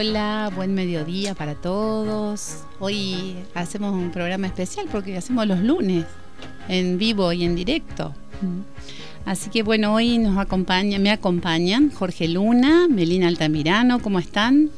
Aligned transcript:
Hola, 0.00 0.52
buen 0.54 0.74
mediodía 0.74 1.34
para 1.34 1.56
todos. 1.56 2.58
Hoy 2.78 3.34
hacemos 3.52 3.92
un 3.92 4.12
programa 4.12 4.46
especial 4.46 4.86
porque 4.92 5.16
hacemos 5.16 5.44
los 5.48 5.58
lunes 5.58 6.04
en 6.68 6.98
vivo 6.98 7.32
y 7.32 7.42
en 7.42 7.56
directo. 7.56 8.14
Así 9.24 9.50
que 9.50 9.64
bueno, 9.64 9.92
hoy 9.92 10.18
nos 10.18 10.38
acompaña, 10.38 11.00
me 11.00 11.10
acompañan 11.10 11.90
Jorge 11.90 12.28
Luna, 12.28 12.86
Melina 12.88 13.26
Altamirano, 13.26 14.00
¿cómo 14.00 14.20
están? 14.20 14.70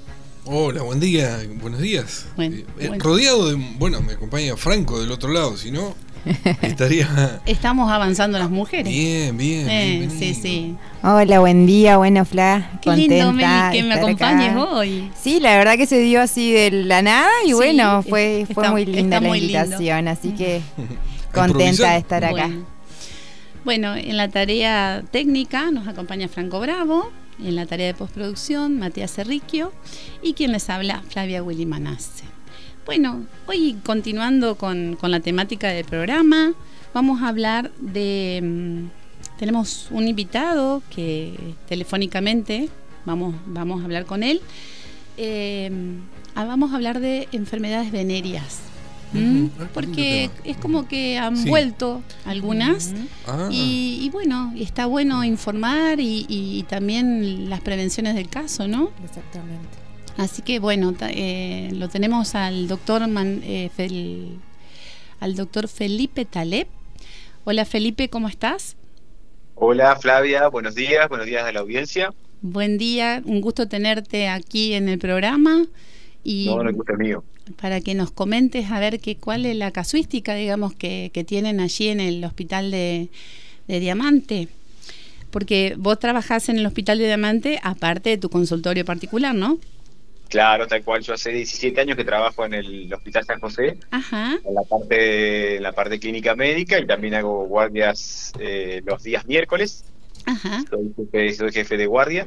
Hola, 0.46 0.80
buen 0.84 1.00
día, 1.00 1.38
buenos 1.60 1.80
días. 1.80 2.24
Eh, 2.38 2.64
eh, 2.78 2.90
rodeado 2.96 3.50
de, 3.50 3.62
bueno, 3.76 4.00
me 4.00 4.14
acompaña 4.14 4.56
Franco 4.56 5.02
del 5.02 5.12
otro 5.12 5.30
lado, 5.30 5.54
si 5.58 5.70
no, 5.70 5.96
estaría... 6.62 7.40
Estamos 7.46 7.90
avanzando 7.90 8.38
las 8.38 8.50
mujeres. 8.50 8.86
Bien, 8.86 9.36
bien. 9.36 9.68
Eh, 9.68 10.08
sí, 10.10 10.34
sí. 10.34 10.76
Hola, 11.02 11.40
buen 11.40 11.66
día, 11.66 11.96
bueno, 11.96 12.24
Fla. 12.24 12.78
Qué 12.82 12.94
lindo, 12.94 13.32
Meli, 13.32 13.48
que 13.72 13.82
me 13.82 13.94
acompañes 13.94 14.56
hoy. 14.56 15.10
Sí, 15.20 15.40
la 15.40 15.56
verdad 15.56 15.76
que 15.76 15.86
se 15.86 15.98
dio 15.98 16.20
así 16.20 16.52
de 16.52 16.70
la 16.70 17.02
nada 17.02 17.30
y 17.44 17.52
bueno, 17.52 18.02
fue, 18.02 18.46
fue 18.52 18.68
muy 18.70 18.84
linda 18.86 19.20
la 19.20 19.36
invitación, 19.36 20.08
así 20.08 20.30
que 20.30 20.60
contenta 21.32 21.92
de 21.92 21.98
estar 21.98 22.24
acá. 22.24 22.50
Bueno, 23.64 23.94
en 23.94 24.16
la 24.16 24.28
tarea 24.28 25.02
técnica 25.10 25.70
nos 25.70 25.86
acompaña 25.86 26.28
Franco 26.28 26.60
Bravo, 26.60 27.10
en 27.42 27.56
la 27.56 27.66
tarea 27.66 27.88
de 27.88 27.94
postproducción 27.94 28.78
Matías 28.78 29.12
Cerriquio 29.12 29.72
y 30.22 30.34
quien 30.34 30.52
les 30.52 30.68
habla 30.70 31.02
Flavia 31.08 31.42
Willy 31.42 31.66
Manasse. 31.66 32.24
Bueno, 32.90 33.24
hoy 33.46 33.76
continuando 33.84 34.56
con, 34.56 34.98
la 35.00 35.20
temática 35.20 35.68
del 35.68 35.84
programa, 35.84 36.54
vamos 36.92 37.22
a 37.22 37.28
hablar 37.28 37.70
de... 37.78 38.40
Mm, 38.42 39.38
tenemos 39.38 39.86
un 39.92 40.08
invitado 40.08 40.82
que 40.90 41.54
telefónicamente 41.68 42.68
vamos, 43.04 43.36
vamos 43.46 43.80
a 43.80 43.84
hablar 43.84 44.06
con 44.06 44.24
él. 44.24 44.40
Eh, 45.18 45.70
ah, 46.34 46.44
vamos 46.46 46.72
a 46.72 46.74
hablar 46.74 46.98
de 46.98 47.28
enfermedades 47.30 47.92
venéreas. 47.92 48.58
¿Mm? 49.12 49.46
Ah, 49.60 49.68
Porque 49.72 50.28
es 50.42 50.56
como 50.56 50.88
que 50.88 51.16
han 51.16 51.44
vuelto 51.44 52.02
algunas 52.24 52.92
ah. 53.28 53.48
y, 53.52 54.10
bueno, 54.10 54.52
está 54.58 54.86
bueno 54.86 55.22
informar 55.22 56.00
y, 56.00 56.66
también 56.68 57.48
las 57.48 57.60
prevenciones 57.60 58.16
del 58.16 58.28
caso, 58.28 58.66
¿no? 58.66 58.90
Exactamente. 59.04 59.79
Así 60.20 60.42
que 60.42 60.58
bueno, 60.58 60.94
eh, 61.00 61.70
lo 61.72 61.88
tenemos 61.88 62.34
al 62.34 62.68
doctor 62.68 63.00
eh, 63.08 64.36
al 65.18 65.34
doctor 65.34 65.66
Felipe 65.66 66.26
Taleb. 66.26 66.66
Hola 67.44 67.64
Felipe, 67.64 68.10
¿cómo 68.10 68.28
estás? 68.28 68.76
Hola 69.54 69.96
Flavia, 69.96 70.48
buenos 70.48 70.74
días, 70.74 71.08
buenos 71.08 71.24
días 71.24 71.44
a 71.44 71.52
la 71.52 71.60
audiencia. 71.60 72.12
Buen 72.42 72.76
día, 72.76 73.22
un 73.24 73.40
gusto 73.40 73.66
tenerte 73.66 74.28
aquí 74.28 74.74
en 74.74 74.90
el 74.90 74.98
programa. 74.98 75.64
Y 76.22 76.48
no, 76.48 76.64
no, 76.64 76.70
gusto 76.74 76.92
mío 76.98 77.24
para 77.58 77.80
que 77.80 77.94
nos 77.94 78.10
comentes 78.10 78.70
a 78.70 78.78
ver 78.78 79.00
qué 79.00 79.16
cuál 79.16 79.46
es 79.46 79.56
la 79.56 79.70
casuística, 79.70 80.34
digamos, 80.34 80.74
que, 80.74 81.10
tienen 81.26 81.60
allí 81.60 81.88
en 81.88 81.98
el 81.98 82.22
hospital 82.24 82.70
de, 82.70 83.08
Diamante. 83.66 84.48
Porque 85.30 85.76
vos 85.78 85.98
trabajás 85.98 86.50
en 86.50 86.58
el 86.58 86.66
hospital 86.66 86.98
de 86.98 87.06
Diamante 87.06 87.58
aparte 87.62 88.10
de 88.10 88.18
tu 88.18 88.28
consultorio 88.28 88.84
particular, 88.84 89.34
¿no? 89.34 89.58
Claro, 90.30 90.66
tal 90.68 90.84
cual. 90.84 91.02
Yo 91.02 91.12
hace 91.12 91.32
17 91.32 91.80
años 91.80 91.96
que 91.96 92.04
trabajo 92.04 92.44
en 92.46 92.54
el 92.54 92.94
Hospital 92.94 93.24
San 93.24 93.40
José, 93.40 93.76
en 93.92 94.54
la 94.54 94.62
parte 94.62 95.58
la 95.60 95.72
parte 95.72 95.98
clínica 95.98 96.36
médica 96.36 96.78
y 96.78 96.86
también 96.86 97.14
hago 97.14 97.46
guardias 97.46 98.32
eh, 98.38 98.80
los 98.86 99.02
días 99.02 99.26
miércoles. 99.26 99.84
Ajá. 100.24 100.62
soy 101.36 101.52
jefe 101.52 101.76
de 101.76 101.86
guardia. 101.86 102.26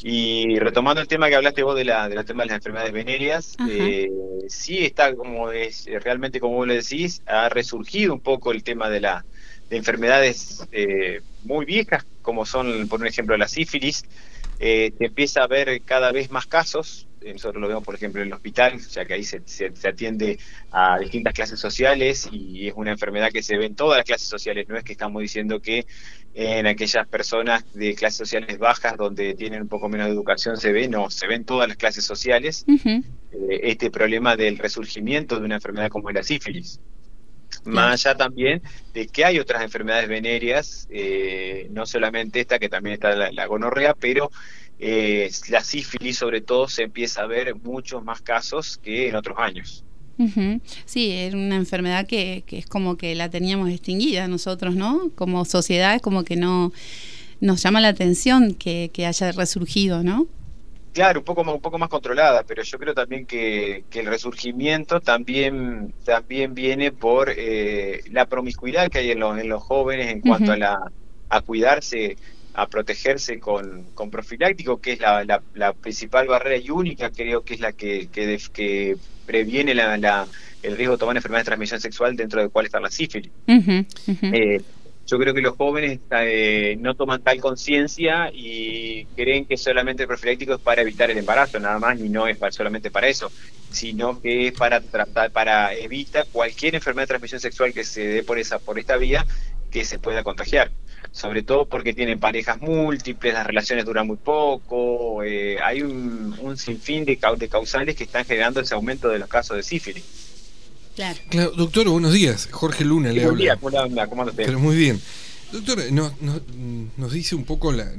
Y 0.00 0.60
retomando 0.60 1.00
el 1.00 1.08
tema 1.08 1.28
que 1.28 1.34
hablaste 1.34 1.64
vos 1.64 1.74
de 1.74 1.84
la, 1.84 2.08
de 2.08 2.14
la 2.14 2.22
tema 2.22 2.44
de 2.44 2.50
las 2.50 2.56
enfermedades 2.58 2.92
venéreas, 2.92 3.56
eh, 3.68 4.08
sí 4.48 4.84
está 4.84 5.12
como 5.12 5.50
es, 5.50 5.86
realmente 6.04 6.38
como 6.38 6.54
vos 6.54 6.68
lo 6.68 6.74
decís, 6.74 7.20
ha 7.26 7.48
resurgido 7.48 8.14
un 8.14 8.20
poco 8.20 8.52
el 8.52 8.62
tema 8.62 8.88
de 8.88 9.00
la 9.00 9.24
de 9.68 9.76
enfermedades 9.76 10.66
eh, 10.72 11.20
muy 11.44 11.66
viejas, 11.66 12.06
como 12.22 12.46
son, 12.46 12.88
por 12.88 13.00
un 13.00 13.08
ejemplo, 13.08 13.36
la 13.36 13.48
sífilis. 13.48 14.04
Eh, 14.60 14.92
se 14.98 15.04
empieza 15.06 15.42
a 15.42 15.46
ver 15.46 15.82
cada 15.82 16.10
vez 16.12 16.30
más 16.30 16.46
casos, 16.46 17.08
eh, 17.20 17.32
nosotros 17.32 17.60
lo 17.60 17.68
vemos, 17.68 17.84
por 17.84 17.94
ejemplo, 17.94 18.20
en 18.20 18.28
el 18.28 18.32
hospital, 18.32 18.78
ya 18.78 19.04
que 19.04 19.14
ahí 19.14 19.24
se, 19.24 19.42
atiende 19.84 20.38
a 20.70 20.98
distintas 20.98 21.34
clases 21.34 21.58
sociales 21.58 22.28
y 22.30 22.68
es 22.68 22.74
una 22.76 22.92
enfermedad 22.92 23.30
que 23.32 23.42
se 23.42 23.56
ve 23.56 23.66
en 23.66 23.74
todas 23.74 23.98
las 23.98 24.06
clases 24.06 24.28
sociales. 24.28 24.68
No 24.68 24.76
es 24.76 24.84
que 24.84 24.92
estamos 24.92 25.20
diciendo 25.22 25.60
que 25.60 25.86
en 26.34 26.66
aquellas 26.66 27.06
personas 27.08 27.64
de 27.74 27.94
clases 27.94 28.18
sociales 28.18 28.58
bajas, 28.58 28.96
donde 28.96 29.34
tienen 29.34 29.62
un 29.62 29.68
poco 29.68 29.88
menos 29.88 30.06
de 30.06 30.12
educación, 30.12 30.56
se 30.56 30.72
ve, 30.72 30.88
no, 30.88 31.10
se 31.10 31.26
ve 31.26 31.34
en 31.34 31.44
todas 31.44 31.68
las 31.68 31.76
clases 31.76 32.04
sociales 32.04 32.64
eh, 32.68 33.60
este 33.64 33.90
problema 33.90 34.36
del 34.36 34.58
resurgimiento 34.58 35.38
de 35.38 35.46
una 35.46 35.56
enfermedad 35.56 35.88
como 35.88 36.10
la 36.10 36.22
sífilis. 36.22 36.80
Más 37.64 38.06
allá 38.06 38.16
también 38.16 38.62
de 38.94 39.06
que 39.06 39.24
hay 39.24 39.38
otras 39.38 39.62
enfermedades 39.62 40.08
venéreas, 40.08 40.88
eh, 40.90 41.68
no 41.70 41.86
solamente 41.86 42.40
esta, 42.40 42.58
que 42.58 42.68
también 42.68 42.94
está 42.94 43.14
la, 43.14 43.30
la 43.32 43.46
gonorrea, 43.46 43.94
pero 43.94 44.30
eh, 44.80 45.30
la 45.48 45.62
sífilis 45.64 46.18
sobre 46.18 46.40
todo 46.40 46.68
se 46.68 46.84
empieza 46.84 47.22
a 47.22 47.26
ver 47.26 47.54
muchos 47.56 48.04
más 48.04 48.20
casos 48.20 48.78
que 48.78 49.08
en 49.08 49.16
otros 49.16 49.36
años. 49.38 49.84
Sí, 50.84 51.12
es 51.12 51.32
una 51.32 51.54
enfermedad 51.54 52.04
que, 52.04 52.42
es 52.48 52.66
como 52.66 52.96
que 52.96 53.14
la 53.14 53.30
teníamos 53.30 53.70
extinguida 53.70 54.26
nosotros, 54.26 54.74
¿no? 54.74 55.10
Como 55.14 55.44
sociedad 55.44 55.94
es 55.94 56.02
como 56.02 56.24
que 56.24 56.34
no 56.34 56.72
nos 57.40 57.62
llama 57.62 57.80
la 57.80 57.88
atención 57.88 58.54
que, 58.54 58.90
haya 59.06 59.30
resurgido, 59.32 60.02
¿no? 60.02 60.26
Claro, 60.92 61.20
un 61.20 61.24
poco, 61.24 61.44
más, 61.44 61.54
un 61.54 61.60
poco 61.60 61.78
más 61.78 61.88
controlada, 61.88 62.42
pero 62.42 62.62
yo 62.62 62.78
creo 62.78 62.94
también 62.94 63.26
que, 63.26 63.84
el 63.92 64.06
resurgimiento 64.06 65.00
también, 65.00 65.92
también 66.04 66.54
viene 66.54 66.92
por 66.92 67.32
eh, 67.36 68.02
la 68.10 68.26
promiscuidad 68.26 68.88
que 68.88 68.98
hay 68.98 69.10
en 69.10 69.20
los, 69.20 69.38
en 69.38 69.48
los 69.48 69.62
jóvenes 69.62 70.10
en 70.10 70.20
cuanto 70.20 70.52
a, 70.52 70.56
la, 70.56 70.90
a 71.28 71.40
cuidarse 71.42 72.16
a 72.58 72.66
protegerse 72.66 73.38
con, 73.38 73.84
con 73.94 74.10
profiláctico, 74.10 74.80
que 74.80 74.94
es 74.94 75.00
la, 75.00 75.24
la, 75.54 75.72
principal 75.74 76.26
barrera 76.26 76.56
y 76.56 76.70
única, 76.70 77.10
creo 77.10 77.44
que 77.44 77.54
es 77.54 77.60
la 77.60 77.72
que, 77.72 78.08
que, 78.08 78.96
previene 79.24 79.74
la, 79.74 80.26
el 80.62 80.76
riesgo 80.76 80.94
de 80.94 80.98
tomar 80.98 81.14
enfermedades 81.14 81.44
de 81.44 81.50
transmisión 81.50 81.80
sexual, 81.80 82.16
dentro 82.16 82.42
de 82.42 82.48
cuál 82.48 82.66
está 82.66 82.80
la 82.80 82.90
sífilis. 82.90 83.30
Eh, 83.46 84.60
yo 85.08 85.18
creo 85.18 85.32
que 85.32 85.40
los 85.40 85.56
jóvenes 85.56 86.00
eh, 86.10 86.76
no 86.80 86.94
toman 86.94 87.22
tal 87.22 87.40
conciencia 87.40 88.30
y 88.30 89.06
creen 89.16 89.46
que 89.46 89.56
solamente 89.56 90.02
el 90.02 90.06
profiláctico 90.06 90.54
es 90.54 90.60
para 90.60 90.82
evitar 90.82 91.10
el 91.10 91.16
embarazo, 91.16 91.58
nada 91.58 91.78
más, 91.78 91.98
y 91.98 92.10
no 92.10 92.26
es 92.26 92.36
solamente 92.50 92.90
para 92.90 93.08
eso, 93.08 93.32
sino 93.70 94.20
que 94.20 94.48
es 94.48 94.52
para 94.52 94.82
tratar, 94.82 95.30
para 95.30 95.74
evitar 95.74 96.26
cualquier 96.30 96.74
enfermedad 96.74 97.04
de 97.04 97.08
transmisión 97.08 97.40
sexual 97.40 97.72
que 97.72 97.84
se 97.84 98.06
dé 98.06 98.22
por 98.22 98.38
esa, 98.38 98.58
por 98.58 98.78
esta 98.78 98.98
vía 98.98 99.26
que 99.70 99.84
se 99.86 99.98
pueda 99.98 100.22
contagiar 100.22 100.70
sobre 101.10 101.42
todo 101.42 101.66
porque 101.66 101.94
tienen 101.94 102.20
parejas 102.20 102.60
múltiples, 102.60 103.34
las 103.34 103.46
relaciones 103.46 103.84
duran 103.84 104.06
muy 104.06 104.16
poco, 104.18 105.22
eh, 105.22 105.58
hay 105.62 105.82
un, 105.82 106.56
sinfín 106.56 107.04
de, 107.04 107.18
causales 107.18 107.96
que 107.96 108.04
están 108.04 108.24
generando 108.24 108.60
ese 108.60 108.74
aumento 108.74 109.08
de 109.08 109.18
los 109.18 109.28
casos 109.28 109.56
de 109.56 109.62
sífilis. 109.62 110.27
Claro. 110.98 111.20
claro 111.28 111.52
doctor, 111.52 111.88
buenos 111.88 112.12
días. 112.12 112.48
Jorge 112.50 112.84
Luna 112.84 113.12
le 113.12 113.22
habla. 113.22 113.38
Día, 113.38 113.56
¿cómo 114.08 114.26
Pero 114.34 114.58
muy 114.58 114.74
bien. 114.74 115.00
Doctor, 115.52 115.80
nos, 115.92 117.12
dice 117.12 117.36
un 117.36 117.44
poco 117.44 117.70
la, 117.70 117.92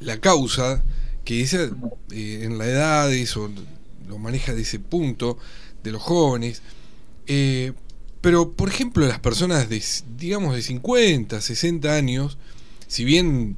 la 0.00 0.18
causa 0.18 0.82
que 1.24 1.34
dice 1.34 1.70
eh, 2.10 2.40
en 2.42 2.58
la 2.58 2.66
edad, 2.66 3.12
eso 3.12 3.48
lo 4.08 4.18
maneja 4.18 4.54
de 4.54 4.62
ese 4.62 4.80
punto, 4.80 5.38
de 5.84 5.92
los 5.92 6.02
jóvenes. 6.02 6.62
Eh, 7.28 7.74
pero, 8.22 8.54
por 8.54 8.70
ejemplo, 8.70 9.06
las 9.06 9.20
personas 9.20 9.68
de, 9.68 9.80
digamos, 10.16 10.56
de 10.56 10.62
50, 10.62 11.40
60 11.40 11.94
años, 11.94 12.38
si 12.88 13.04
bien 13.04 13.56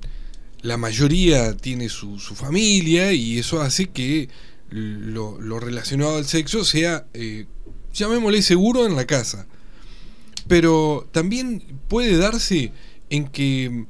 la 0.60 0.76
mayoría 0.76 1.56
tiene 1.56 1.88
su, 1.88 2.18
su 2.18 2.34
familia 2.34 3.14
y 3.14 3.38
eso 3.38 3.62
hace 3.62 3.88
que 3.88 4.28
lo, 4.68 5.38
relacionado 5.58 6.18
al 6.18 6.26
sexo 6.26 6.64
sea, 6.64 7.06
eh, 7.14 7.46
llamémosle 7.92 8.42
seguro 8.42 8.86
en 8.86 8.96
la 8.96 9.06
casa. 9.06 9.46
Pero 10.48 11.08
también 11.12 11.62
puede 11.88 12.16
darse 12.16 12.72
en 13.10 13.28
que 13.28 13.86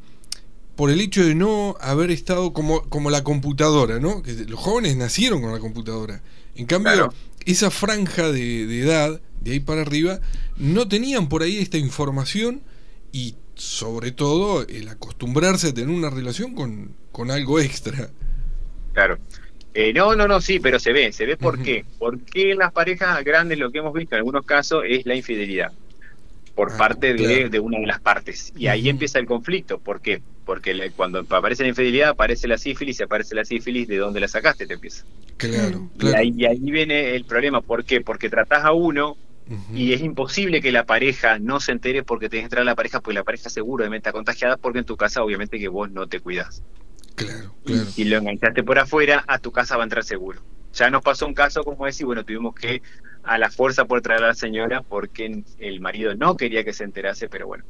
por 0.77 0.91
el 0.91 1.01
hecho 1.01 1.25
de 1.25 1.35
no 1.35 1.77
haber 1.81 2.11
estado 2.11 2.53
como, 2.53 2.83
como 2.89 3.11
la 3.11 3.23
computadora, 3.23 4.01
¿no? 4.01 4.23
Que 4.23 4.33
los 4.33 4.59
jóvenes 4.59 4.97
nacieron 4.97 5.43
con 5.43 5.53
la 5.53 5.59
computadora. 5.59 6.23
En 6.57 6.67
cambio, 6.67 7.13
esa 7.45 7.71
franja 7.71 8.33
de, 8.33 8.63
edad, 8.81 9.21
de 9.41 9.53
ahí 9.53 9.61
para 9.61 9.83
arriba, 9.83 10.21
no 10.57 10.89
tenían 10.89 11.29
por 11.29 11.43
ahí 11.43 11.59
esta 11.59 11.79
información 11.79 12.63
y 13.13 13.35
sobre 13.55 14.11
todo 14.11 14.67
el 14.67 14.89
acostumbrarse 14.89 15.69
a 15.69 15.75
tener 15.75 15.95
una 15.95 16.09
relación 16.09 16.55
con, 16.55 16.95
con 17.13 17.31
algo 17.31 17.61
extra. 17.61 18.11
Claro. 18.95 19.19
Eh, 19.73 19.93
no, 19.93 20.17
no, 20.17 20.27
no, 20.27 20.41
sí, 20.41 20.59
pero 20.59 20.79
se 20.79 20.93
ve, 20.93 21.13
se 21.13 21.27
ve 21.27 21.37
por 21.37 21.63
qué. 21.63 21.85
Porque 21.99 22.53
en 22.53 22.59
las 22.59 22.73
parejas 22.73 23.23
grandes 23.25 23.59
lo 23.59 23.71
que 23.71 23.79
hemos 23.79 23.93
visto 23.93 24.15
en 24.15 24.19
algunos 24.19 24.45
casos 24.45 24.83
es 24.87 25.07
la 25.07 25.15
infidelidad 25.15 25.73
por 26.55 26.73
ah, 26.73 26.77
parte 26.77 27.15
de, 27.15 27.61
una 27.61 27.79
de 27.79 27.87
las 27.87 28.01
partes. 28.01 28.53
Y 28.57 28.67
ahí 28.67 28.89
empieza 28.89 29.19
el 29.19 29.27
conflicto. 29.27 29.79
¿Por 29.79 30.01
qué? 30.01 30.21
Porque 30.45 30.91
cuando 30.97 31.21
aparece 31.21 31.63
la 31.63 31.69
infidelidad, 31.69 32.11
aparece 32.11 32.49
la 32.49 32.59
sífilis, 32.59 33.01
y 33.01 33.03
aparece 33.05 33.35
la 33.35 33.45
sífilis, 33.45 33.87
¿de 33.87 33.97
dónde 33.97 34.21
la 34.21 34.29
sacaste? 34.29 34.67
Te 34.67 34.75
empieza. 34.75 35.05
Claro, 35.37 35.89
Y, 35.99 36.45
ahí, 36.45 36.59
viene 36.61 37.15
el 37.15 37.25
problema. 37.25 37.63
¿Por 37.63 37.85
qué? 37.85 38.01
Porque 38.01 38.29
tratás 38.29 38.65
a 38.65 38.73
uno 38.73 39.17
y 39.75 39.93
es 39.95 40.01
imposible 40.01 40.61
que 40.61 40.71
la 40.71 40.85
pareja 40.85 41.39
no 41.39 41.59
se 41.59 41.73
entere 41.73 42.05
porque 42.05 42.29
te 42.29 42.37
que 42.37 42.45
entrar 42.45 42.63
a 42.63 42.65
la 42.65 42.77
pareja, 42.77 43.01
porque 43.01 43.15
la 43.15 43.25
pareja 43.25 43.51
seguro 43.51 43.89
de 43.89 43.97
está 43.97 44.13
contagiada, 44.13 44.57
porque 44.57 44.81
en 44.81 44.85
tu 44.85 44.97
casa 44.97 45.25
obviamente 45.25 45.59
que 45.59 45.69
vos 45.69 45.91
no 45.91 46.07
te 46.07 46.21
cuidas. 46.21 46.63
Claro, 47.25 47.55
claro. 47.65 47.87
Y, 47.97 48.05
lo 48.05 48.19
enganchaste 48.19 48.63
por 48.63 48.79
afuera, 48.79 49.25
a 49.27 49.39
tu 49.39 49.53
casa 49.53 49.77
va 49.77 49.83
a 49.83 49.87
entrar 49.87 50.05
seguro. 50.05 50.41
Ya 50.75 50.91
nos 50.91 51.03
pasó 51.03 51.27
un 51.27 51.35
caso 51.35 51.65
como 51.65 51.87
ese 51.87 52.05
y 52.05 52.07
bueno, 52.07 52.25
tuvimos 52.25 52.55
que 52.55 52.83
a 53.23 53.39
la 53.39 53.51
fuerza 53.51 53.85
por 53.85 54.01
traer 54.01 54.23
a 54.25 54.29
la 54.29 54.35
señora 54.35 54.83
porque 54.83 55.43
el 55.59 55.81
marido 55.81 56.15
no 56.15 56.37
quería 56.37 56.65
que 56.65 56.73
se 56.73 56.85
enterase, 56.85 57.29
pero 57.29 57.47
bueno. 57.47 57.65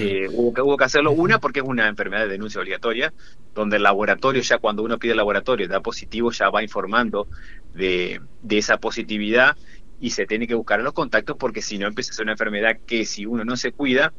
Eh, 0.00 0.26
hubo, 0.32 0.52
que, 0.52 0.60
hubo 0.60 0.76
que 0.76 0.84
hacerlo. 0.84 1.12
Una, 1.12 1.38
porque 1.38 1.60
es 1.60 1.66
una 1.66 1.88
enfermedad 1.88 2.22
de 2.22 2.28
denuncia 2.28 2.60
obligatoria, 2.60 3.12
donde 3.54 3.76
el 3.76 3.82
laboratorio, 3.82 4.42
ya 4.42 4.58
cuando 4.58 4.82
uno 4.82 4.98
pide 4.98 5.12
el 5.12 5.18
laboratorio 5.18 5.68
da 5.68 5.80
positivo, 5.80 6.30
ya 6.32 6.50
va 6.50 6.62
informando 6.62 7.28
de, 7.74 8.20
esa 8.48 8.78
positividad 8.78 9.56
y 10.00 10.10
se 10.10 10.26
tiene 10.26 10.46
que 10.46 10.54
buscar 10.54 10.80
los 10.80 10.92
contactos 10.92 11.36
porque 11.38 11.62
si 11.62 11.78
no 11.78 11.86
empieza 11.86 12.12
a 12.12 12.14
ser 12.14 12.24
una 12.24 12.32
enfermedad 12.32 12.78
que 12.86 13.04
si 13.04 13.26
uno 13.26 13.44
no 13.44 13.56
se 13.56 13.72
cuida, 13.72 14.12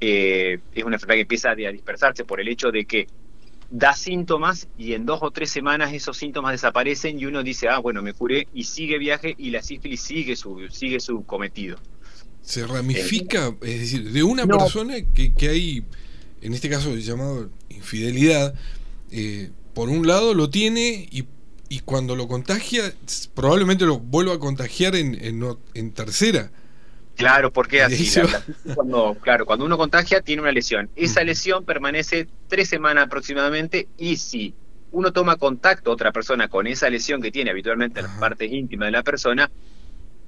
eh, 0.00 0.58
es 0.74 0.84
una 0.84 0.96
enfermedad 0.96 1.16
que 1.16 1.22
empieza 1.22 1.50
a 1.50 1.54
dispersarse 1.54 2.24
por 2.24 2.40
el 2.40 2.48
hecho 2.48 2.70
de 2.70 2.84
que 2.84 3.06
da 3.70 3.94
síntomas 3.94 4.68
y 4.78 4.92
en 4.92 5.06
dos 5.06 5.20
o 5.22 5.30
tres 5.30 5.50
semanas 5.50 5.92
esos 5.92 6.16
síntomas 6.16 6.52
desaparecen 6.52 7.18
y 7.18 7.26
uno 7.26 7.42
dice, 7.42 7.68
ah, 7.68 7.78
bueno, 7.78 8.02
me 8.02 8.12
curé 8.12 8.48
y 8.54 8.64
sigue 8.64 8.98
viaje 8.98 9.34
y 9.38 9.50
la 9.50 9.62
sífilis 9.62 10.00
sigue 10.00 10.36
su, 10.36 10.68
sigue 10.70 11.00
su 11.00 11.24
cometido. 11.24 11.78
Se 12.42 12.66
ramifica, 12.66 13.48
eh, 13.48 13.56
es 13.62 13.80
decir, 13.80 14.12
de 14.12 14.22
una 14.22 14.46
persona 14.46 14.94
que, 15.14 15.34
que, 15.34 15.48
hay, 15.48 15.84
en 16.42 16.54
este 16.54 16.70
caso 16.70 16.94
llamado 16.94 17.50
infidelidad, 17.68 18.54
eh, 19.10 19.50
por 19.74 19.88
un 19.88 20.06
lado 20.06 20.32
lo 20.32 20.48
tiene 20.48 21.08
y, 21.10 21.24
y, 21.68 21.80
cuando 21.80 22.14
lo 22.14 22.28
contagia, 22.28 22.94
probablemente 23.34 23.84
lo 23.84 23.98
vuelva 23.98 24.34
a 24.34 24.38
contagiar 24.38 24.94
en, 24.94 25.16
en, 25.22 25.44
en 25.74 25.90
tercera. 25.90 26.50
Claro, 27.16 27.50
porque 27.50 27.82
así, 27.82 28.10
cuando, 28.74 29.16
claro, 29.20 29.46
cuando 29.46 29.64
uno 29.64 29.78
contagia 29.78 30.20
tiene 30.20 30.42
una 30.42 30.52
lesión. 30.52 30.90
Esa 30.96 31.24
lesión 31.24 31.64
permanece 31.64 32.28
tres 32.46 32.68
semanas 32.68 33.06
aproximadamente 33.06 33.88
y 33.96 34.16
si 34.16 34.54
uno 34.92 35.12
toma 35.12 35.36
contacto 35.36 35.90
otra 35.90 36.12
persona 36.12 36.48
con 36.48 36.66
esa 36.66 36.90
lesión 36.90 37.22
que 37.22 37.30
tiene 37.30 37.50
habitualmente 37.50 38.00
en 38.00 38.06
las 38.06 38.18
partes 38.18 38.52
íntimas 38.52 38.88
de 38.88 38.92
la 38.92 39.02
persona, 39.02 39.50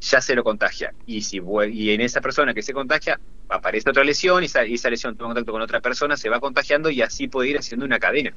ya 0.00 0.20
se 0.23 0.35
lo 0.35 0.43
contagia. 0.43 0.94
Y 1.06 1.23
si 1.23 1.40
y 1.73 1.90
en 1.90 2.00
esa 2.00 2.23
persona 2.23 2.55
que 2.55 2.62
se 2.62 2.73
contagia 2.73 3.20
aparece 3.50 3.90
otra 3.90 4.05
lesión 4.05 4.43
y 4.43 4.46
esa, 4.46 4.90
lesión 4.90 5.17
toma 5.17 5.31
contacto 5.31 5.52
con 5.52 5.61
otra 5.61 5.81
persona, 5.81 6.17
se 6.17 6.31
va 6.31 6.40
contagiando 6.40 6.88
y 6.88 7.02
así 7.02 7.29
puede 7.29 7.50
ir 7.50 7.58
haciendo 7.58 7.85
una 7.85 7.99
cadena. 7.99 8.32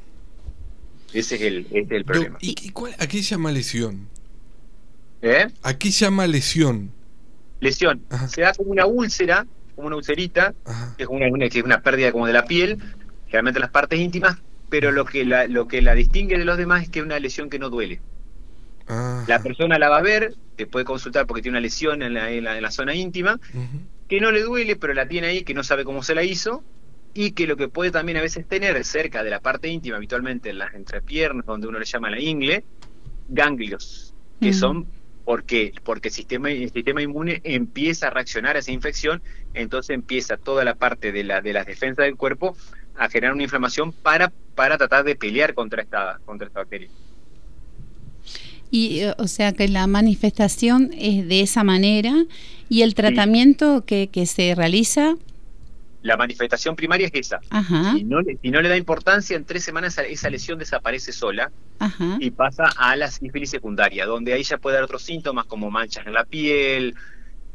Ese 1.14 1.36
es 1.36 1.42
el, 1.42 1.68
ese 1.72 1.80
es 1.80 1.92
el 1.92 2.06
problema. 2.06 2.38
¿Y, 2.42 2.72
cuál, 2.72 2.96
a 3.00 3.08
qué 3.08 3.22
llama 3.22 3.52
lesión? 3.52 4.10
¿Eh? 5.22 5.48
¿A 5.62 5.78
qué 5.78 5.90
llama 5.92 6.28
lesión? 6.28 6.92
Lesión. 7.62 8.02
Se 8.28 8.42
da 8.42 8.54
como 8.54 8.72
una 8.72 8.86
úlcera, 8.86 9.48
como 9.76 9.88
una 9.88 9.96
ulcerita, 9.96 10.54
que 10.98 11.04
es 11.04 11.10
una, 11.10 11.48
que 11.48 11.60
es 11.60 11.64
una 11.64 11.82
pérdida 11.82 12.12
como 12.12 12.28
de 12.28 12.34
la 12.34 12.44
piel, 12.44 12.78
generalmente 13.28 13.62
las 13.62 13.70
partes 13.70 14.00
íntimas, 14.00 14.38
pero 14.70 14.92
lo 14.92 15.06
que 15.06 15.24
la, 15.24 15.48
lo 15.48 15.68
que 15.68 15.82
la 15.82 15.96
distingue 15.96 16.38
de 16.38 16.44
los 16.44 16.58
demás 16.58 16.84
es 16.84 16.90
que 16.90 17.00
es 17.00 17.06
una 17.06 17.20
lesión 17.20 17.50
que 17.50 17.60
no 17.60 17.70
duele. 17.70 18.02
La 19.28 19.40
persona 19.42 19.80
la 19.80 19.88
va 19.88 20.00
a 20.00 20.02
ver, 20.02 20.36
te 20.58 20.68
puede 20.68 20.84
consultar 20.84 21.26
porque 21.26 21.42
tiene 21.42 21.58
una 21.58 21.62
lesión 21.62 22.02
en 22.02 22.14
la, 22.14 22.30
en 22.30 22.44
la, 22.44 22.72
zona 22.72 22.94
íntima, 22.94 23.40
que 24.10 24.20
no 24.20 24.32
le 24.32 24.42
duele, 24.42 24.76
pero 24.76 24.94
la 24.94 25.08
tiene 25.08 25.28
ahí, 25.28 25.44
que 25.44 25.54
no 25.54 25.64
sabe 25.64 25.86
cómo 25.86 26.04
se 26.04 26.14
la 26.14 26.24
hizo, 26.24 26.62
y 27.14 27.32
que 27.32 27.48
lo 27.48 27.56
que 27.56 27.70
puede 27.70 27.92
también 27.92 28.18
a 28.18 28.22
veces 28.22 28.46
tener 28.46 28.84
cerca 28.84 29.24
de 29.24 29.30
la 29.30 29.40
parte 29.40 29.70
íntima, 29.70 29.96
habitualmente 29.96 30.50
en 30.50 30.58
las 30.58 30.74
entrepiernas, 30.74 31.46
donde 31.46 31.68
uno 31.68 31.80
le 31.80 31.86
llama 31.86 32.10
la 32.10 32.20
ingle, 32.20 32.66
ganglios, 33.30 34.14
que 34.42 34.52
son 34.52 34.88
¿Por 35.26 35.44
qué? 35.44 35.74
Porque 35.84 36.10
el 36.10 36.14
sistema, 36.14 36.52
el 36.52 36.72
sistema 36.72 37.02
inmune 37.02 37.42
empieza 37.44 38.08
a 38.08 38.10
reaccionar 38.10 38.56
a 38.56 38.60
esa 38.60 38.72
infección, 38.72 39.22
entonces 39.54 39.94
empieza 39.94 40.38
toda 40.38 40.64
la 40.64 40.76
parte 40.76 41.12
de 41.12 41.24
la, 41.24 41.42
de 41.42 41.54
las 41.54 41.66
defensas 41.66 42.06
del 42.06 42.16
cuerpo 42.16 42.56
a 42.96 43.10
generar 43.10 43.34
una 43.34 43.44
inflamación 43.44 43.92
para, 43.92 44.32
para 44.56 44.78
tratar 44.78 45.04
de 45.04 45.16
pelear 45.16 45.54
contra 45.54 45.82
esta, 45.82 46.20
contra 46.26 46.48
esta 46.48 46.60
bacteria. 46.60 46.90
Y, 48.72 49.02
o 49.18 49.28
sea, 49.28 49.52
que 49.52 49.68
la 49.68 49.86
manifestación 49.86 50.92
es 50.98 51.28
de 51.28 51.42
esa 51.42 51.64
manera 51.64 52.26
y 52.70 52.84
el 52.84 52.96
tratamiento 52.96 53.84
que, 53.86 54.08
que 54.08 54.26
se 54.26 54.56
realiza 54.56 55.16
la 56.02 56.18
manifestación 56.18 56.76
primaria 56.76 57.08
es 57.08 57.14
esa. 57.14 57.40
Si, 57.94 58.04
no, 58.04 58.22
le 58.22 58.70
da 58.70 58.78
importancia, 58.78 59.36
en 59.36 59.46
tres 59.46 59.64
semanas 59.64 59.98
esa 59.98 60.30
lesión 60.30 60.60
desaparece 60.60 61.12
sola 61.12 61.52
y 62.20 62.32
pasa 62.32 62.66
a 62.78 62.96
la 62.96 63.10
sífilis 63.10 63.50
secundaria, 63.50 64.06
donde 64.06 64.34
ahí 64.34 64.44
ya 64.44 64.58
puede 64.58 64.76
dar 64.76 64.84
otros 64.84 65.04
síntomas 65.04 65.46
como 65.46 65.72
manchas 65.72 66.06
en 66.06 66.14
la 66.14 66.26
piel, 66.26 66.96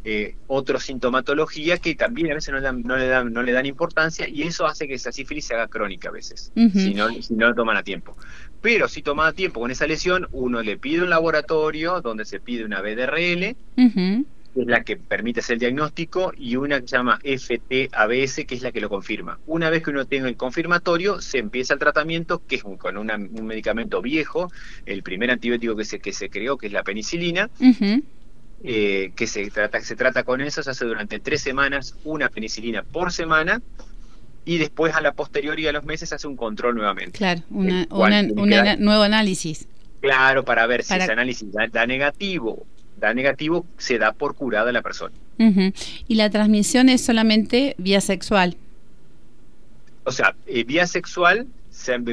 eh, 0.08 0.37
otra 0.46 0.78
sintomatología 0.78 1.78
que 1.78 1.96
también 1.96 2.31
a 2.31 2.34
veces 2.37 2.52
no 2.52 2.60
le, 2.60 2.62
dan, 2.62 2.82
no, 2.82 2.96
le 2.96 3.08
dan, 3.08 3.32
no 3.32 3.43
le 3.43 3.50
dan 3.50 3.66
importancia 3.66 4.28
y 4.28 4.43
eso 4.43 4.64
hace 4.64 4.87
que 4.87 4.94
esa 4.94 5.10
sífilis 5.10 5.46
se 5.46 5.54
haga 5.54 5.66
crónica 5.66 6.10
a 6.10 6.12
veces, 6.12 6.52
si, 6.54 6.94
no, 6.94 7.08
si 7.20 7.34
no 7.34 7.48
lo 7.48 7.54
toman 7.56 7.76
a 7.76 7.82
tiempo. 7.82 8.16
Pero 8.60 8.87
si 8.87 9.02
toma 9.02 9.26
a 9.26 9.32
tiempo 9.32 9.58
con 9.58 9.72
esa 9.72 9.84
lesión, 9.87 10.28
uno 10.31 10.62
le 10.62 10.78
pide 10.78 11.02
un 11.02 11.10
laboratorio 11.10 12.00
donde 12.02 12.25
se 12.25 12.38
pide 12.38 12.64
una 12.64 12.82
BDRL, 12.82 13.56
es 14.62 14.67
la 14.67 14.82
que 14.82 14.97
permite 14.97 15.41
hacer 15.41 15.55
el 15.55 15.61
diagnóstico, 15.61 16.32
y 16.37 16.56
una 16.56 16.81
que 16.81 16.88
se 16.88 16.97
llama 16.97 17.19
FTABS, 17.23 18.44
que 18.47 18.55
es 18.55 18.62
la 18.62 18.73
que 18.73 18.81
lo 18.81 18.88
confirma. 18.88 19.38
Una 19.47 19.70
vez 19.70 19.82
que 19.82 19.91
uno 19.91 20.06
tenga 20.06 20.29
el 20.29 20.37
confirmatorio, 20.37 21.20
se 21.20 21.38
empieza 21.38 21.75
el 21.75 21.81
tratamiento, 21.81 22.43
que 22.47 22.56
es 22.56 22.62
con 22.62 22.97
un 22.97 23.47
medicamento 23.47 24.00
viejo, 24.03 24.51
el 24.86 25.03
primer 25.03 25.31
antibiótico 25.31 25.77
que 25.77 25.84
se, 25.84 25.98
que 25.98 26.13
se 26.13 26.31
creó, 26.31 26.56
que 26.56 26.69
es 26.69 26.72
la 26.72 26.82
penicilina, 26.82 27.51
eh, 28.65 29.13
que 29.15 29.27
se 29.27 29.51
trata, 29.51 29.81
se 29.81 29.96
trata 29.96 30.22
con 30.25 30.41
eso, 30.41 30.63
se 30.63 30.70
hace 30.70 30.84
durante 30.84 31.19
tres 31.20 31.43
semanas, 31.43 31.94
una 32.05 32.29
penicilina 32.29 32.82
por 32.82 33.13
semana, 33.13 33.60
y 34.44 34.58
después 34.58 34.94
a 34.94 35.01
la 35.01 35.13
posteriori 35.13 35.67
a 35.67 35.72
los 35.72 35.84
meses 35.84 36.08
se 36.08 36.15
hace 36.15 36.29
un 36.29 36.36
control 36.36 36.77
nuevamente. 36.77 37.19
Claro, 37.19 37.43
un 37.51 37.67
nuevo 38.79 39.03
análisis. 39.03 39.69
Claro, 40.01 40.44
para 40.44 40.67
ver 40.67 40.84
si 40.84 40.94
ese 40.94 41.10
análisis 41.10 41.48
da 41.72 41.86
negativo 41.86 42.67
da 42.98 43.15
negativo, 43.15 43.67
se 43.79 43.98
da 43.98 44.12
por 44.12 44.34
curada 44.34 44.72
la 44.72 44.82
persona. 44.82 45.15
¿Y 46.08 46.15
la 46.15 46.31
transmisión 46.31 46.88
es 46.88 47.05
solamente 47.05 47.74
vía 47.79 48.00
sexual? 48.00 48.56
O 50.05 50.12
sea, 50.12 50.34
eh, 50.46 50.65
vía 50.65 50.86
sexual 50.86 51.46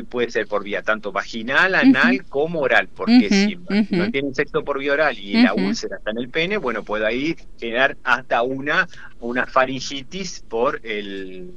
puede 0.10 0.30
ser 0.30 0.48
por 0.48 0.64
vía 0.64 0.82
tanto 0.82 1.12
vaginal, 1.12 1.76
anal 1.76 2.26
como 2.26 2.60
oral, 2.60 2.90
porque 2.94 3.30
si 3.30 3.58
no 3.96 4.12
tienen 4.12 4.36
sexo 4.36 4.64
por 4.64 4.80
vía 4.80 4.94
oral 4.94 5.18
y 5.18 5.42
la 5.42 5.54
úlcera 5.54 5.98
está 5.98 6.12
en 6.12 6.18
el 6.18 6.30
pene, 6.30 6.58
bueno, 6.58 6.84
puede 6.84 7.06
ahí 7.06 7.36
generar 7.60 7.98
hasta 8.04 8.42
una, 8.42 8.88
una 9.20 9.46
faringitis 9.46 10.44
por 10.48 10.80
el 10.84 11.52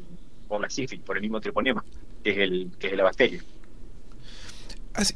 por 0.48 0.60
la 0.60 0.70
sífilis, 0.70 1.04
por 1.04 1.16
el 1.16 1.22
mismo 1.22 1.40
triponema, 1.40 1.84
que 2.22 2.30
es 2.30 2.38
el 2.38 2.70
que 2.78 2.88
es 2.88 2.96
la 2.96 3.02
bacteria. 3.02 3.42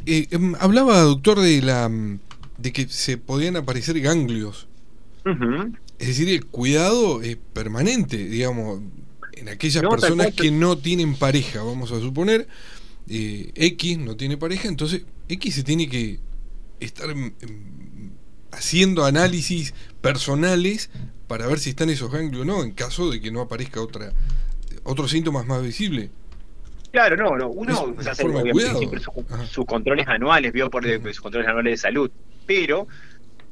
Eh, 0.07 0.27
em, 0.31 0.55
hablaba, 0.59 1.01
doctor, 1.01 1.41
de 1.41 1.63
la 1.63 1.89
de 2.61 2.73
que 2.73 2.87
se 2.89 3.17
podían 3.17 3.57
aparecer 3.57 3.99
ganglios. 4.01 4.69
Es 5.99 6.07
decir, 6.07 6.29
el 6.29 6.47
cuidado 6.47 7.23
es 7.23 7.37
permanente, 7.53 8.17
digamos, 8.17 8.81
en 9.33 9.49
aquellas 9.49 9.83
personas 9.83 10.33
que 10.35 10.51
no 10.51 10.79
tienen 10.79 11.15
pareja, 11.15 11.63
vamos 11.63 11.93
a 11.93 12.01
suponer, 12.01 12.49
eh, 13.09 13.53
X 13.55 13.99
no 13.99 14.17
tiene 14.17 14.37
pareja, 14.37 14.69
entonces 14.69 15.05
X 15.29 15.55
se 15.55 15.63
tiene 15.63 15.89
que 15.89 16.19
estar 16.81 17.15
haciendo 18.53 19.05
análisis 19.05 19.75
personales 20.01 20.91
para 21.27 21.47
ver 21.47 21.59
si 21.59 21.71
están 21.71 21.91
esos 21.91 22.11
ganglios 22.11 22.43
o 22.43 22.45
no, 22.45 22.63
en 22.63 22.73
caso 22.73 23.11
de 23.11 23.21
que 23.21 23.31
no 23.31 23.41
aparezca 23.43 23.81
otra 23.81 24.13
otros 24.83 25.11
síntomas 25.11 25.47
más 25.47 25.63
visibles. 25.63 26.11
Claro, 26.93 27.17
no, 27.17 27.37
no. 27.37 27.49
Uno 27.49 27.95
siempre 28.75 29.01
sus 29.49 29.65
controles 29.67 30.09
anuales, 30.09 30.53
vio 30.53 30.71
por 30.71 30.85
sus 30.85 31.21
controles 31.21 31.49
anuales 31.49 31.73
de 31.73 31.77
salud 31.77 32.11
pero 32.47 32.87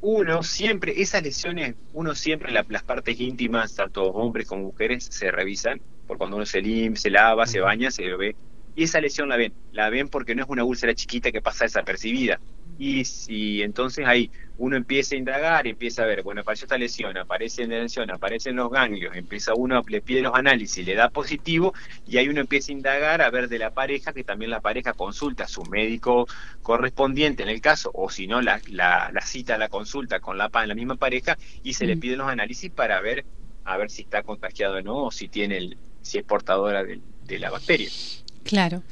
uno 0.00 0.42
siempre, 0.42 1.00
esas 1.00 1.22
lesiones, 1.22 1.74
uno 1.92 2.14
siempre, 2.14 2.52
las 2.52 2.84
partes 2.84 3.20
íntimas, 3.20 3.74
tanto 3.74 4.04
hombres 4.04 4.46
como 4.46 4.64
mujeres, 4.64 5.08
se 5.10 5.30
revisan, 5.30 5.80
por 6.06 6.18
cuando 6.18 6.36
uno 6.36 6.46
se 6.46 6.60
limpia, 6.62 7.00
se 7.00 7.10
lava, 7.10 7.46
se 7.46 7.60
baña, 7.60 7.90
se 7.90 8.16
ve, 8.16 8.36
y 8.74 8.84
esa 8.84 9.00
lesión 9.00 9.28
la 9.28 9.36
ven, 9.36 9.54
la 9.72 9.90
ven 9.90 10.08
porque 10.08 10.34
no 10.34 10.44
es 10.44 10.48
una 10.48 10.64
úlcera 10.64 10.94
chiquita 10.94 11.32
que 11.32 11.42
pasa 11.42 11.64
desapercibida. 11.64 12.40
Y 12.78 13.04
si 13.04 13.62
entonces 13.62 14.06
ahí 14.06 14.30
uno 14.56 14.76
empieza 14.76 15.14
a 15.14 15.18
indagar 15.18 15.66
y 15.66 15.70
empieza 15.70 16.02
a 16.02 16.06
ver, 16.06 16.22
bueno, 16.22 16.42
apareció 16.42 16.66
esta 16.66 16.78
lesión, 16.78 17.16
aparece 17.16 17.62
en 17.62 17.70
la 17.70 17.80
lesión, 17.80 18.10
aparecen 18.10 18.56
los 18.56 18.70
ganglios, 18.70 19.16
empieza 19.16 19.54
uno, 19.54 19.82
le 19.88 20.00
pide 20.00 20.22
los 20.22 20.34
análisis, 20.34 20.86
le 20.86 20.94
da 20.94 21.10
positivo 21.10 21.74
y 22.06 22.18
ahí 22.18 22.28
uno 22.28 22.40
empieza 22.40 22.70
a 22.70 22.76
indagar 22.76 23.22
a 23.22 23.30
ver 23.30 23.48
de 23.48 23.58
la 23.58 23.70
pareja, 23.70 24.12
que 24.12 24.24
también 24.24 24.50
la 24.50 24.60
pareja 24.60 24.92
consulta 24.92 25.44
a 25.44 25.48
su 25.48 25.64
médico 25.64 26.28
correspondiente 26.62 27.42
en 27.42 27.48
el 27.48 27.60
caso, 27.60 27.90
o 27.94 28.10
si 28.10 28.26
no, 28.26 28.42
la, 28.42 28.60
la, 28.68 29.12
cita 29.22 29.58
la 29.58 29.68
consulta 29.68 30.20
con 30.20 30.38
la, 30.38 30.48
la 30.52 30.74
misma 30.74 30.96
pareja 30.96 31.36
y 31.62 31.74
se 31.74 31.86
le 31.86 31.96
pide 31.96 32.16
los 32.16 32.28
análisis 32.28 32.70
para 32.70 33.00
ver 33.00 33.24
a 33.64 33.76
ver 33.76 33.90
si 33.90 34.02
está 34.02 34.22
contagiado 34.22 34.78
o 34.78 34.82
no, 34.82 35.04
o 35.04 35.10
si 35.10 35.28
tiene 35.28 35.58
el, 35.58 35.76
si 36.00 36.18
es 36.18 36.24
portadora 36.24 36.84
de, 36.84 37.00
de 37.26 37.38
la 37.38 37.50
bacteria. 37.50 37.90
Claro. 38.44 38.82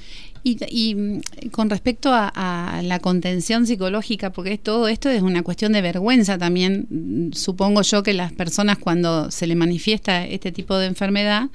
Y, 0.49 0.95
mm, 0.95 1.21
con 1.51 1.71
respecto 1.71 2.11
a, 2.13 2.81
la 2.85 3.01
contención 3.01 3.67
psicológica, 3.67 4.31
porque 4.31 4.59
todo 4.59 4.87
esto 4.87 5.11
es 5.11 5.23
una 5.23 5.43
cuestión 5.43 5.73
de 5.73 5.83
vergüenza 5.83 6.39
también, 6.39 6.87
mm, 6.89 7.33
supongo 7.33 7.83
yo 7.83 8.05
que 8.05 8.13
las 8.13 8.33
personas 8.33 8.79
cuando 8.79 9.33
se 9.33 9.49
le 9.49 9.57
manifiesta 9.57 10.25
este 10.25 10.53
tipo 10.53 10.79
de 10.79 10.87
enfermedad, 10.87 11.49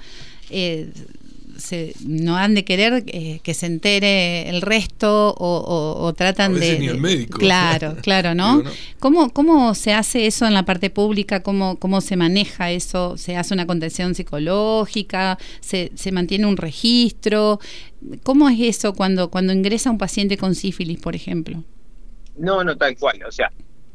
eh, 0.49 0.91
no 2.05 2.37
han 2.37 2.55
de 2.55 2.63
querer 2.63 3.03
eh, 3.07 3.39
que 3.43 3.53
se 3.53 3.65
entere 3.65 4.49
el 4.49 4.61
resto 4.61 5.35
o, 5.37 6.13
tratan 6.15 6.59
de, 6.59 6.79
ni 6.79 6.87
el 6.87 6.99
médico. 6.99 7.39
Claro, 7.39 7.95
claro, 8.01 8.35
¿no? 8.35 8.63
¿Cómo, 8.99 9.31
¿Cómo 9.31 9.73
se 9.75 9.93
hace 9.93 10.27
eso 10.27 10.45
en 10.45 10.53
la 10.53 10.63
parte 10.63 10.89
pública? 10.89 11.41
¿Cómo, 11.41 11.77
cómo 11.77 12.01
se 12.01 12.15
maneja 12.15 12.71
eso? 12.71 13.17
¿Se 13.17 13.37
hace 13.37 13.53
una 13.53 13.65
contención 13.65 14.15
psicológica? 14.15 15.37
¿Se, 15.59 15.91
se 15.95 16.11
mantiene 16.11 16.45
un 16.45 16.57
registro? 16.57 17.59
¿Cómo 18.23 18.49
es 18.49 18.59
eso 18.59 18.93
cuando, 18.93 19.29
cuando 19.29 19.53
ingresa 19.53 19.91
un 19.91 19.97
paciente 19.97 20.37
con 20.37 20.55
sífilis, 20.55 20.99
por 20.99 21.15
ejemplo? 21.15 21.63
No, 22.37 22.63
no, 22.63 22.75
tal 22.75 22.97
cual. 22.97 23.21
O 23.27 23.31
sea, 23.31 23.51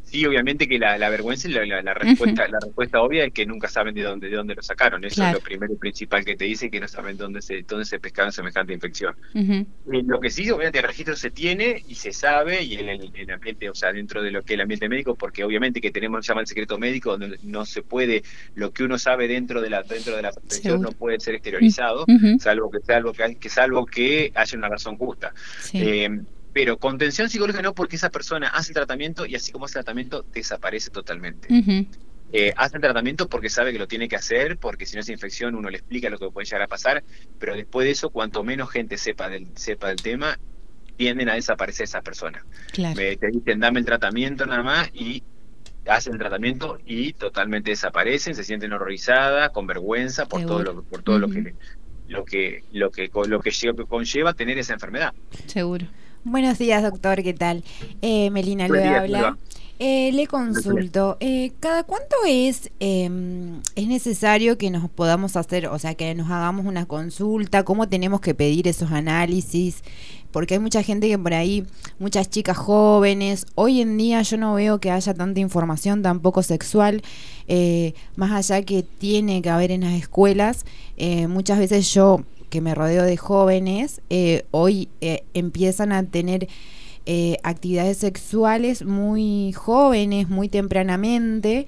Sí, 0.07 0.25
obviamente 0.25 0.69
que 0.69 0.79
la, 0.79 0.97
vergüenza 1.11 1.49
y 1.49 1.53
la, 1.53 1.95
respuesta, 1.95 2.47
la 2.47 2.61
respuesta 2.61 3.03
obvia 3.03 3.25
es 3.25 3.33
que 3.33 3.45
nunca 3.45 3.69
saben 3.69 3.93
de 3.93 4.03
dónde, 4.03 4.29
de 4.29 4.37
dónde 4.37 4.55
lo 4.55 4.63
sacaron. 4.63 5.05
Eso 5.05 5.27
es 5.27 5.33
lo 5.33 5.41
primero 5.41 5.73
y 5.73 5.77
principal 5.77 6.25
que 6.25 6.37
te 6.37 6.45
dice, 6.45 6.71
que 6.71 6.79
no 6.79 6.87
saben 6.87 7.17
dónde 7.17 7.43
se, 7.43 7.63
dónde 7.63 7.85
se 7.85 7.99
pescaron 7.99 8.31
semejante 8.31 8.73
infección. 8.73 9.17
lo 9.85 10.21
que 10.21 10.31
sí, 10.31 10.49
obviamente, 10.51 10.79
el 10.79 10.85
registro 10.85 11.17
se 11.17 11.31
tiene 11.33 11.83
y 11.89 11.97
se 11.97 12.13
sabe, 12.13 12.63
y 12.63 12.75
en 12.75 12.89
el, 12.89 13.31
ambiente, 13.33 13.69
o 13.69 13.75
sea, 13.75 13.93
dentro 13.93 14.23
de 14.23 14.31
lo 14.31 14.43
que 14.43 14.53
es 14.53 14.55
el 14.55 14.61
ambiente 14.61 14.89
médico, 14.89 15.17
porque 15.17 15.43
obviamente 15.43 15.81
que 15.81 15.91
tenemos, 15.91 16.25
llama 16.25 16.43
el 16.43 16.47
secreto 16.47 16.79
médico, 16.79 17.19
donde 17.19 17.39
no 17.43 17.67
se 17.67 17.83
puede, 17.83 18.23
lo 18.55 18.73
que 18.73 18.85
uno 18.85 18.99
sabe 18.99 19.27
dentro 19.27 19.61
de 19.61 19.71
la, 19.71 19.83
dentro 19.83 20.15
de 20.15 20.23
la 20.23 20.31
protección 20.31 20.83
no 20.83 20.93
puede 20.93 21.19
ser 21.19 21.35
exteriorizado, 21.35 22.07
salvo 22.39 22.71
que, 22.71 22.81
salvo 22.81 23.13
que, 23.13 23.37
que, 23.37 23.49
salvo 23.49 23.85
que 23.85 24.31
haya 24.37 24.57
una 24.57 24.69
razón 24.69 24.97
justa. 24.97 25.33
Eh, 25.73 26.09
pero 26.57 26.79
contención 26.79 27.29
psicológica 27.29 27.61
no 27.61 27.75
porque 27.75 27.97
esa 27.97 28.09
persona 28.09 28.49
hace 28.49 28.71
el 28.71 28.77
tratamiento 28.77 29.27
y 29.27 29.35
así 29.35 29.53
como 29.53 29.67
hace 29.67 29.79
el 29.79 29.85
tratamiento 29.85 30.25
desaparece 30.33 30.89
totalmente. 30.89 31.49
Eh, 32.33 32.55
hace 32.57 32.77
el 32.77 32.81
tratamiento 32.81 33.29
porque 33.29 33.51
sabe 33.51 33.75
que 33.75 33.79
lo 33.79 33.87
tiene 33.87 34.09
que 34.09 34.17
hacer, 34.17 34.57
porque 34.57 34.87
si 34.87 34.95
no 34.95 35.03
es 35.03 35.11
infección 35.11 35.55
uno 35.55 35.69
le 35.69 35.77
explica 35.77 36.09
lo 36.09 36.19
que 36.19 36.31
puede 36.31 36.47
llegar 36.47 36.63
a 36.63 36.67
pasar, 36.67 37.05
pero 37.39 37.55
después 37.55 37.85
de 37.85 37.91
eso, 37.91 38.09
cuanto 38.09 38.43
menos 38.43 38.71
gente 38.71 38.97
sepa 38.97 39.29
del, 39.29 39.49
sepa 39.55 39.89
del 39.89 39.99
tema, 39.99 40.39
tienden 40.97 41.29
a 41.29 41.35
desaparecer 41.35 41.85
esa 41.85 42.01
persona. 42.01 42.43
Claro. 42.73 42.97
te 42.97 43.31
dicen 43.31 43.61
dame 43.61 43.81
el 43.81 43.85
tratamiento 43.85 44.47
nada 44.47 44.63
más 44.63 44.91
y 44.95 45.23
hacen 45.87 46.15
el 46.15 46.19
tratamiento 46.19 46.79
y 46.87 47.13
totalmente 47.13 47.73
desaparecen, 47.73 48.35
se 48.35 48.45
sienten 48.45 48.73
horrorizadas, 48.73 49.51
con 49.51 49.67
vergüenza 49.67 50.25
por 50.25 50.47
todo 50.47 50.63
lo, 50.63 50.83
por 50.85 51.03
todo 51.03 51.19
lo 51.19 51.29
que 51.29 51.55
lo 52.09 52.25
que 52.25 52.65
lo 52.73 52.91
que 52.91 53.11
lo 53.27 53.41
que 53.43 53.53
conlleva 53.87 54.33
tener 54.33 54.57
esa 54.57 54.73
enfermedad. 54.73 55.13
Seguro. 55.45 55.87
Buenos 56.29 56.59
días, 56.59 56.83
doctor, 56.83 57.23
¿qué 57.23 57.35
tal? 57.35 57.63
Eh, 58.03 58.31
Melina 58.31 58.67
le 58.67 58.85
habla. 58.85 59.39
Eh, 59.79 60.11
le 60.13 60.27
consulto, 60.27 61.17
eh, 61.21 61.53
¿cada 61.61 61.85
cuánto 61.85 62.17
es, 62.27 62.73
em, 62.81 63.61
es 63.77 63.87
necesario 63.87 64.59
que 64.59 64.71
nos 64.71 64.91
podamos 64.91 65.37
hacer, 65.37 65.69
o 65.69 65.79
sea, 65.79 65.95
que 65.95 66.13
nos 66.17 66.29
hagamos 66.29 66.67
una 66.67 66.85
consulta? 66.85 67.63
¿Cómo 67.63 67.89
tenemos 67.89 68.21
que 68.21 68.35
pedir 68.35 68.67
esos 68.67 68.91
análisis? 68.91 69.85
Porque 70.33 70.55
hay 70.55 70.61
mucha 70.61 70.83
gente 70.83 71.09
que 71.09 71.17
por 71.17 71.33
ahí, 71.33 71.65
muchas 72.01 72.29
chicas 72.29 72.57
jóvenes, 72.57 73.47
hoy 73.55 73.81
en 73.81 73.97
día 73.97 74.21
yo 74.23 74.37
no 74.37 74.55
veo 74.55 74.81
que 74.81 74.91
haya 74.91 75.15
tanta 75.15 75.39
información 75.39 76.03
tampoco 76.03 76.43
sexual, 76.43 77.03
más 78.17 78.33
allá 78.33 78.65
que 78.65 78.83
tiene 78.83 79.43
que 79.43 79.51
haber 79.51 79.71
en 79.71 79.83
las 79.83 79.95
escuelas. 79.95 80.65
muchas 81.29 81.61
veces 81.61 81.95
yo 81.95 82.25
que 82.49 82.61
me 82.61 82.75
rodeo 82.75 83.03
de 83.03 83.17
jóvenes, 83.17 84.01
eh, 84.11 84.45
hoy 84.51 84.89
eh, 85.01 85.25
empiezan 85.35 85.93
a 85.93 86.05
tener 86.05 86.49
eh, 87.07 87.37
actividades 87.43 87.99
sexuales 87.99 88.85
muy 88.85 89.53
jóvenes, 89.53 90.29
muy 90.29 90.49
tempranamente, 90.49 91.67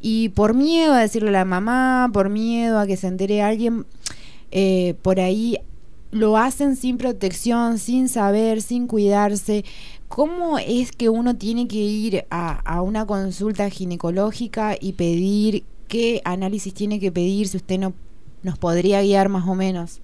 y 0.00 0.30
por 0.30 0.54
miedo 0.54 0.94
a 0.94 1.00
decirle 1.00 1.30
a 1.30 1.32
la 1.32 1.44
mamá, 1.44 2.10
por 2.12 2.28
miedo 2.30 2.78
a 2.78 2.86
que 2.86 2.96
se 2.96 3.06
entere 3.06 3.42
alguien, 3.42 3.86
por 5.02 5.20
ahí 5.20 5.58
lo 6.10 6.38
hacen 6.38 6.76
sin 6.76 6.96
protección, 6.96 7.78
sin 7.78 8.08
saber, 8.08 8.62
sin 8.62 8.86
cuidarse. 8.86 9.64
¿Cómo 10.08 10.58
es 10.58 10.92
que 10.92 11.10
uno 11.10 11.36
tiene 11.36 11.68
que 11.68 11.76
ir 11.76 12.24
a, 12.30 12.60
a 12.60 12.80
una 12.80 13.04
consulta 13.04 13.68
ginecológica 13.68 14.74
y 14.80 14.94
pedir 14.94 15.64
qué 15.86 16.22
análisis 16.24 16.72
tiene 16.72 16.98
que 16.98 17.12
pedir 17.12 17.48
si 17.48 17.58
usted 17.58 17.78
no 17.78 17.92
nos 18.42 18.58
podría 18.58 19.02
guiar 19.02 19.28
más 19.28 19.46
o 19.46 19.54
menos? 19.54 20.00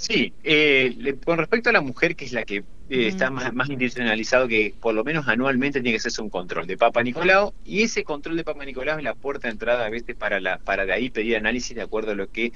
Sí, 0.00 0.32
eh, 0.44 1.16
con 1.24 1.38
respecto 1.38 1.70
a 1.70 1.72
la 1.72 1.80
mujer, 1.80 2.14
que 2.14 2.24
es 2.24 2.32
la 2.32 2.44
que 2.44 2.58
eh, 2.58 3.08
está 3.08 3.30
más, 3.30 3.52
más 3.52 3.68
institucionalizado, 3.68 4.46
que 4.46 4.72
por 4.80 4.94
lo 4.94 5.02
menos 5.02 5.26
anualmente 5.26 5.80
tiene 5.80 5.90
que 5.90 5.96
hacerse 5.96 6.22
un 6.22 6.30
control 6.30 6.68
de 6.68 6.78
Papa 6.78 7.02
Nicolau, 7.02 7.52
y 7.64 7.82
ese 7.82 8.04
control 8.04 8.36
de 8.36 8.44
Papa 8.44 8.64
Nicolau 8.64 8.98
es 8.98 9.02
la 9.02 9.16
puerta 9.16 9.48
de 9.48 9.52
entrada 9.52 9.84
a 9.84 9.90
veces 9.90 10.14
para, 10.14 10.38
la, 10.38 10.58
para 10.58 10.86
de 10.86 10.92
ahí 10.92 11.10
pedir 11.10 11.34
análisis 11.34 11.74
de 11.74 11.82
acuerdo 11.82 12.12
a 12.12 12.14
lo 12.14 12.28
que 12.28 12.52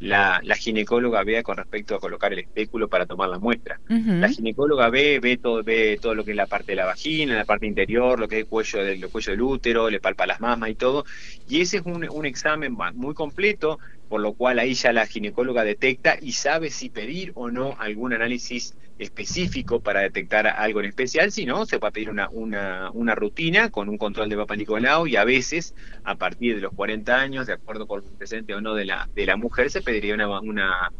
la, 0.00 0.40
ginecóloga 0.56 1.22
vea 1.24 1.42
con 1.42 1.56
respecto 1.56 1.94
a 1.94 2.00
colocar 2.00 2.32
el 2.32 2.40
espéculo 2.40 2.88
para 2.88 3.06
tomar 3.06 3.28
la 3.28 3.38
muestra. 3.38 3.80
La 3.88 4.28
ginecóloga 4.28 4.90
ve, 4.90 5.20
ve 5.20 5.36
todo, 5.36 5.62
ve 5.62 5.98
todo 6.00 6.14
lo 6.14 6.24
que 6.24 6.32
es 6.32 6.36
la 6.36 6.46
parte 6.46 6.72
de 6.72 6.76
la 6.76 6.84
vagina, 6.84 7.34
la 7.34 7.44
parte 7.44 7.66
interior, 7.66 8.18
lo 8.18 8.28
que 8.28 8.36
es 8.36 8.42
el 8.42 8.48
cuello 8.48 8.84
del, 8.84 9.08
cuello 9.08 9.32
del 9.32 9.42
útero, 9.42 9.90
le 9.90 10.00
palpa 10.00 10.26
las 10.26 10.40
mamas 10.40 10.70
y 10.70 10.74
todo, 10.74 11.04
y 11.48 11.60
ese 11.60 11.78
es 11.78 11.86
un, 11.86 12.06
un 12.10 12.26
examen 12.26 12.76
muy 12.94 13.14
completo 13.14 13.78
por 14.08 14.20
lo 14.20 14.34
cual 14.34 14.58
ahí 14.58 14.74
ya 14.74 14.92
la 14.92 15.06
ginecóloga 15.06 15.64
detecta 15.64 16.18
y 16.20 16.32
sabe 16.32 16.70
si 16.70 16.90
pedir 16.90 17.32
o 17.34 17.50
no 17.50 17.74
algún 17.78 18.12
análisis 18.12 18.74
específico 18.98 19.80
para 19.80 20.00
detectar 20.00 20.46
algo 20.46 20.80
en 20.80 20.86
especial, 20.86 21.32
si 21.32 21.44
no, 21.46 21.66
se 21.66 21.78
va 21.78 21.88
a 21.88 21.90
pedir 21.90 22.10
una, 22.10 22.28
una, 22.30 22.90
una 22.92 23.14
rutina 23.14 23.70
con 23.70 23.88
un 23.88 23.98
control 23.98 24.28
de 24.28 24.36
Papa 24.36 24.56
Nicolau 24.56 25.06
y 25.06 25.16
a 25.16 25.24
veces, 25.24 25.74
a 26.04 26.14
partir 26.14 26.56
de 26.56 26.60
los 26.60 26.72
40 26.72 27.14
años, 27.14 27.46
de 27.46 27.54
acuerdo 27.54 27.86
con 27.86 28.02
el 28.02 28.08
antecedente 28.08 28.54
o 28.54 28.60
no 28.60 28.74
de 28.74 28.84
la, 28.84 29.08
de 29.14 29.26
la 29.26 29.36
mujer, 29.36 29.70
se 29.70 29.82
pediría 29.82 30.14
una, 30.14 30.40
una, 30.40 30.92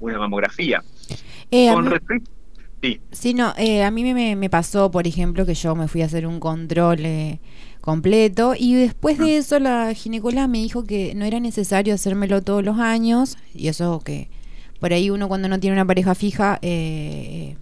una 0.00 0.18
mamografía. 0.18 0.82
Eh, 1.50 1.70
con 1.72 1.86
respecto... 1.86 2.30
Sí. 3.12 3.32
no, 3.32 3.54
eh, 3.56 3.82
a 3.82 3.90
mí 3.90 4.04
me, 4.12 4.36
me, 4.36 4.50
pasó, 4.50 4.90
por 4.90 5.06
ejemplo, 5.06 5.46
que 5.46 5.54
yo 5.54 5.74
me 5.74 5.88
fui 5.88 6.02
a 6.02 6.06
hacer 6.06 6.26
un 6.26 6.40
control... 6.40 7.00
Eh, 7.00 7.40
completo. 7.84 8.54
Y 8.58 8.74
después 8.74 9.18
de 9.18 9.36
eso 9.36 9.58
la 9.58 9.92
ginecóloga 9.92 10.48
me 10.48 10.56
dijo 10.56 10.84
que 10.84 11.14
no 11.14 11.26
era 11.26 11.38
necesario 11.38 11.92
hacérmelo 11.92 12.40
todos 12.40 12.64
los 12.64 12.78
años. 12.78 13.36
Y 13.52 13.68
eso 13.68 14.00
que 14.02 14.30
por 14.84 14.92
ahí 14.92 15.08
uno 15.08 15.28
cuando 15.28 15.48
no 15.48 15.58
tiene 15.58 15.76
una 15.76 15.86
pareja 15.86 16.14
fija, 16.14 16.58
eh, 16.60 17.56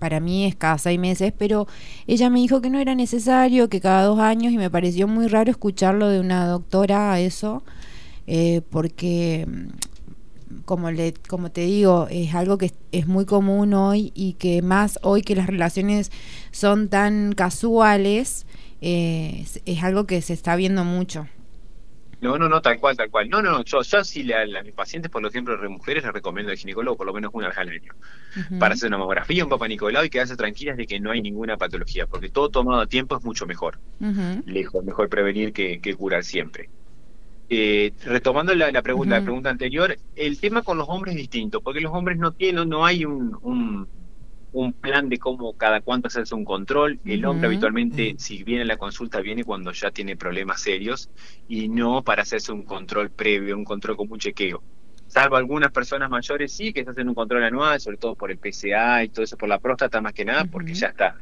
para 0.00 0.18
mí 0.18 0.44
es 0.44 0.56
cada 0.56 0.76
seis 0.76 0.98
meses, 0.98 1.32
pero 1.38 1.68
ella 2.08 2.30
me 2.30 2.40
dijo 2.40 2.60
que 2.60 2.68
no 2.68 2.80
era 2.80 2.96
necesario, 2.96 3.68
que 3.68 3.80
cada 3.80 4.02
dos 4.02 4.18
años, 4.18 4.52
y 4.52 4.58
me 4.58 4.68
pareció 4.70 5.06
muy 5.06 5.28
raro 5.28 5.52
escucharlo 5.52 6.08
de 6.08 6.18
una 6.18 6.48
doctora 6.48 7.20
eso, 7.20 7.62
eh, 8.26 8.60
porque 8.70 9.46
como 10.64 10.90
le 10.90 11.14
como 11.28 11.52
te 11.52 11.60
digo 11.60 12.08
es 12.10 12.34
algo 12.34 12.58
que 12.58 12.72
es 12.90 13.06
muy 13.06 13.24
común 13.24 13.72
hoy 13.72 14.10
y 14.16 14.32
que 14.32 14.60
más 14.60 14.98
hoy 15.02 15.22
que 15.22 15.36
las 15.36 15.46
relaciones 15.46 16.10
son 16.50 16.88
tan 16.88 17.34
casuales 17.34 18.46
eh, 18.80 19.46
es, 19.64 19.82
algo 19.84 20.08
que 20.08 20.20
se 20.22 20.32
está 20.32 20.56
viendo 20.56 20.82
mucho. 20.82 21.28
No, 22.24 22.38
no, 22.38 22.48
no, 22.48 22.62
tal 22.62 22.80
cual, 22.80 22.96
tal 22.96 23.10
cual. 23.10 23.28
No, 23.28 23.42
no, 23.42 23.50
no, 23.50 23.64
yo, 23.64 23.82
yo 23.82 24.02
sí 24.02 24.32
a, 24.32 24.62
mis 24.62 24.72
pacientes, 24.72 25.10
por 25.10 25.24
ejemplo, 25.26 25.58
de 25.58 25.68
mujeres, 25.68 26.04
les 26.04 26.12
recomiendo 26.14 26.50
al 26.50 26.56
ginecólogo 26.56 26.96
por 26.96 27.06
lo 27.06 27.12
menos 27.12 27.30
una 27.34 27.48
vez 27.48 27.58
al 27.58 27.68
año 27.68 27.92
para 28.58 28.72
hacer 28.72 28.88
una 28.88 28.96
mamografía, 28.96 29.44
un 29.44 29.50
papá 29.50 29.68
Nicolau 29.68 30.02
y 30.02 30.08
quedarse 30.08 30.34
tranquilas 30.34 30.78
de 30.78 30.86
que 30.86 30.98
no 30.98 31.10
hay 31.10 31.20
ninguna 31.20 31.58
patología, 31.58 32.06
porque 32.06 32.30
todo 32.30 32.48
tomado 32.48 32.80
a 32.80 32.86
tiempo 32.86 33.14
es 33.18 33.24
mucho 33.24 33.44
mejor. 33.44 33.78
Lejos, 34.46 34.82
mejor 34.82 35.10
prevenir 35.10 35.52
que, 35.52 35.94
curar 35.98 36.24
siempre. 36.24 36.70
Eh, 37.50 37.92
retomando 38.06 38.54
la, 38.54 38.80
pregunta, 38.80 39.18
la 39.18 39.22
pregunta 39.22 39.50
anterior, 39.50 39.94
el 40.16 40.40
tema 40.40 40.62
con 40.62 40.78
los 40.78 40.88
hombres 40.88 41.16
es 41.16 41.20
distinto, 41.20 41.60
porque 41.60 41.82
los 41.82 41.92
hombres 41.92 42.16
no 42.16 42.32
tienen, 42.32 42.70
no 42.70 42.86
hay 42.86 43.04
un 43.04 43.36
un 43.42 43.86
plan 44.80 45.08
de 45.08 45.18
cómo 45.18 45.56
cada 45.56 45.80
cuánto 45.80 46.08
hacerse 46.08 46.34
un 46.34 46.44
control. 46.44 47.00
El 47.04 47.24
hombre 47.24 47.48
habitualmente, 47.48 48.14
si 48.18 48.42
viene 48.44 48.62
a 48.62 48.66
la 48.66 48.76
consulta, 48.76 49.20
viene 49.20 49.44
cuando 49.44 49.72
ya 49.72 49.90
tiene 49.90 50.16
problemas 50.16 50.62
serios 50.62 51.10
y 51.48 51.68
no 51.68 52.02
para 52.02 52.22
hacerse 52.22 52.52
un 52.52 52.62
control 52.62 53.10
previo, 53.10 53.56
un 53.56 53.64
control 53.64 53.96
con 53.96 54.10
un 54.10 54.18
chequeo. 54.18 54.62
salvo 55.06 55.36
algunas 55.36 55.70
personas 55.72 56.10
mayores 56.10 56.52
sí 56.52 56.72
que 56.72 56.84
se 56.84 56.90
hacen 56.90 57.08
un 57.08 57.14
control 57.14 57.44
anual, 57.44 57.80
sobre 57.80 57.96
todo 57.96 58.14
por 58.14 58.30
el 58.30 58.38
PSA 58.38 59.04
y 59.04 59.08
todo 59.08 59.24
eso, 59.24 59.36
por 59.36 59.48
la 59.48 59.58
próstata 59.58 60.00
más 60.00 60.12
que 60.12 60.24
nada, 60.24 60.44
porque 60.44 60.74
ya 60.74 60.88
está 60.88 61.16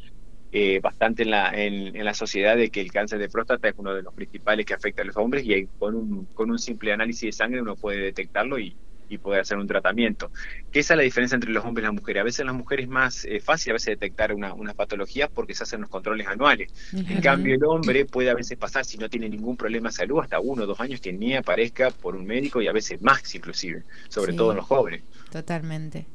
eh, 0.52 0.80
bastante 0.80 1.22
en 1.22 1.30
la, 1.30 1.50
en, 1.54 2.04
la 2.04 2.14
sociedad 2.14 2.56
de 2.56 2.70
que 2.70 2.80
el 2.80 2.92
cáncer 2.92 3.18
de 3.18 3.28
próstata 3.28 3.68
es 3.68 3.74
uno 3.78 3.94
de 3.94 4.02
los 4.02 4.12
principales 4.14 4.66
que 4.66 4.74
afecta 4.74 5.02
a 5.02 5.04
los 5.06 5.16
hombres 5.16 5.44
y 5.46 5.66
con 5.78 5.94
un, 5.94 6.26
con 6.34 6.50
un 6.50 6.58
simple 6.58 6.92
análisis 6.92 7.22
de 7.22 7.32
sangre 7.32 7.62
uno 7.62 7.76
puede 7.76 7.98
detectarlo 7.98 8.58
y, 8.58 8.76
y 9.12 9.18
poder 9.18 9.40
hacer 9.40 9.58
un 9.58 9.66
tratamiento. 9.66 10.30
Que 10.70 10.80
esa 10.80 10.94
es 10.94 10.96
la 10.96 11.02
diferencia 11.02 11.34
entre 11.34 11.50
los 11.50 11.64
hombres 11.64 11.84
y 11.84 11.86
las 11.86 11.94
mujeres. 11.94 12.20
A 12.20 12.24
veces 12.24 12.46
las 12.46 12.54
mujeres 12.54 12.84
es 12.84 12.90
más 12.90 13.24
eh, 13.24 13.40
fácil 13.40 13.72
a 13.72 13.74
veces 13.74 13.86
detectar 13.86 14.32
una, 14.32 14.54
unas 14.54 14.74
patologías 14.74 15.30
porque 15.32 15.54
se 15.54 15.64
hacen 15.64 15.82
los 15.82 15.90
controles 15.90 16.26
anuales. 16.26 16.72
En 16.92 17.20
cambio, 17.20 17.54
el 17.54 17.64
hombre 17.64 18.04
puede 18.04 18.30
a 18.30 18.34
veces 18.34 18.56
pasar, 18.56 18.84
si 18.84 18.98
no 18.98 19.08
tiene 19.08 19.28
ningún 19.28 19.56
problema 19.56 19.90
de 19.90 19.94
salud, 19.94 20.20
hasta 20.20 20.40
uno 20.40 20.62
o 20.62 20.66
dos 20.66 20.80
años 20.80 21.00
que 21.00 21.12
ni 21.12 21.34
aparezca 21.34 21.90
por 21.90 22.16
un 22.16 22.26
médico 22.26 22.62
y 22.62 22.68
a 22.68 22.72
veces 22.72 23.02
más 23.02 23.34
inclusive, 23.34 23.82
sobre 24.08 24.32
todo 24.32 24.52
en 24.52 24.56
los 24.58 24.66
jóvenes. 24.66 25.02
Totalmente. 25.30 26.06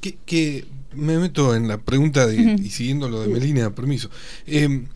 Que, 0.00 0.64
me 0.94 1.18
meto 1.18 1.54
en 1.54 1.68
la 1.68 1.78
pregunta 1.78 2.26
de, 2.26 2.34
y 2.34 2.70
siguiendo 2.70 3.08
lo 3.08 3.20
de 3.20 3.28
Melina, 3.28 3.74
permiso. 3.74 4.10
Em, 4.46 4.86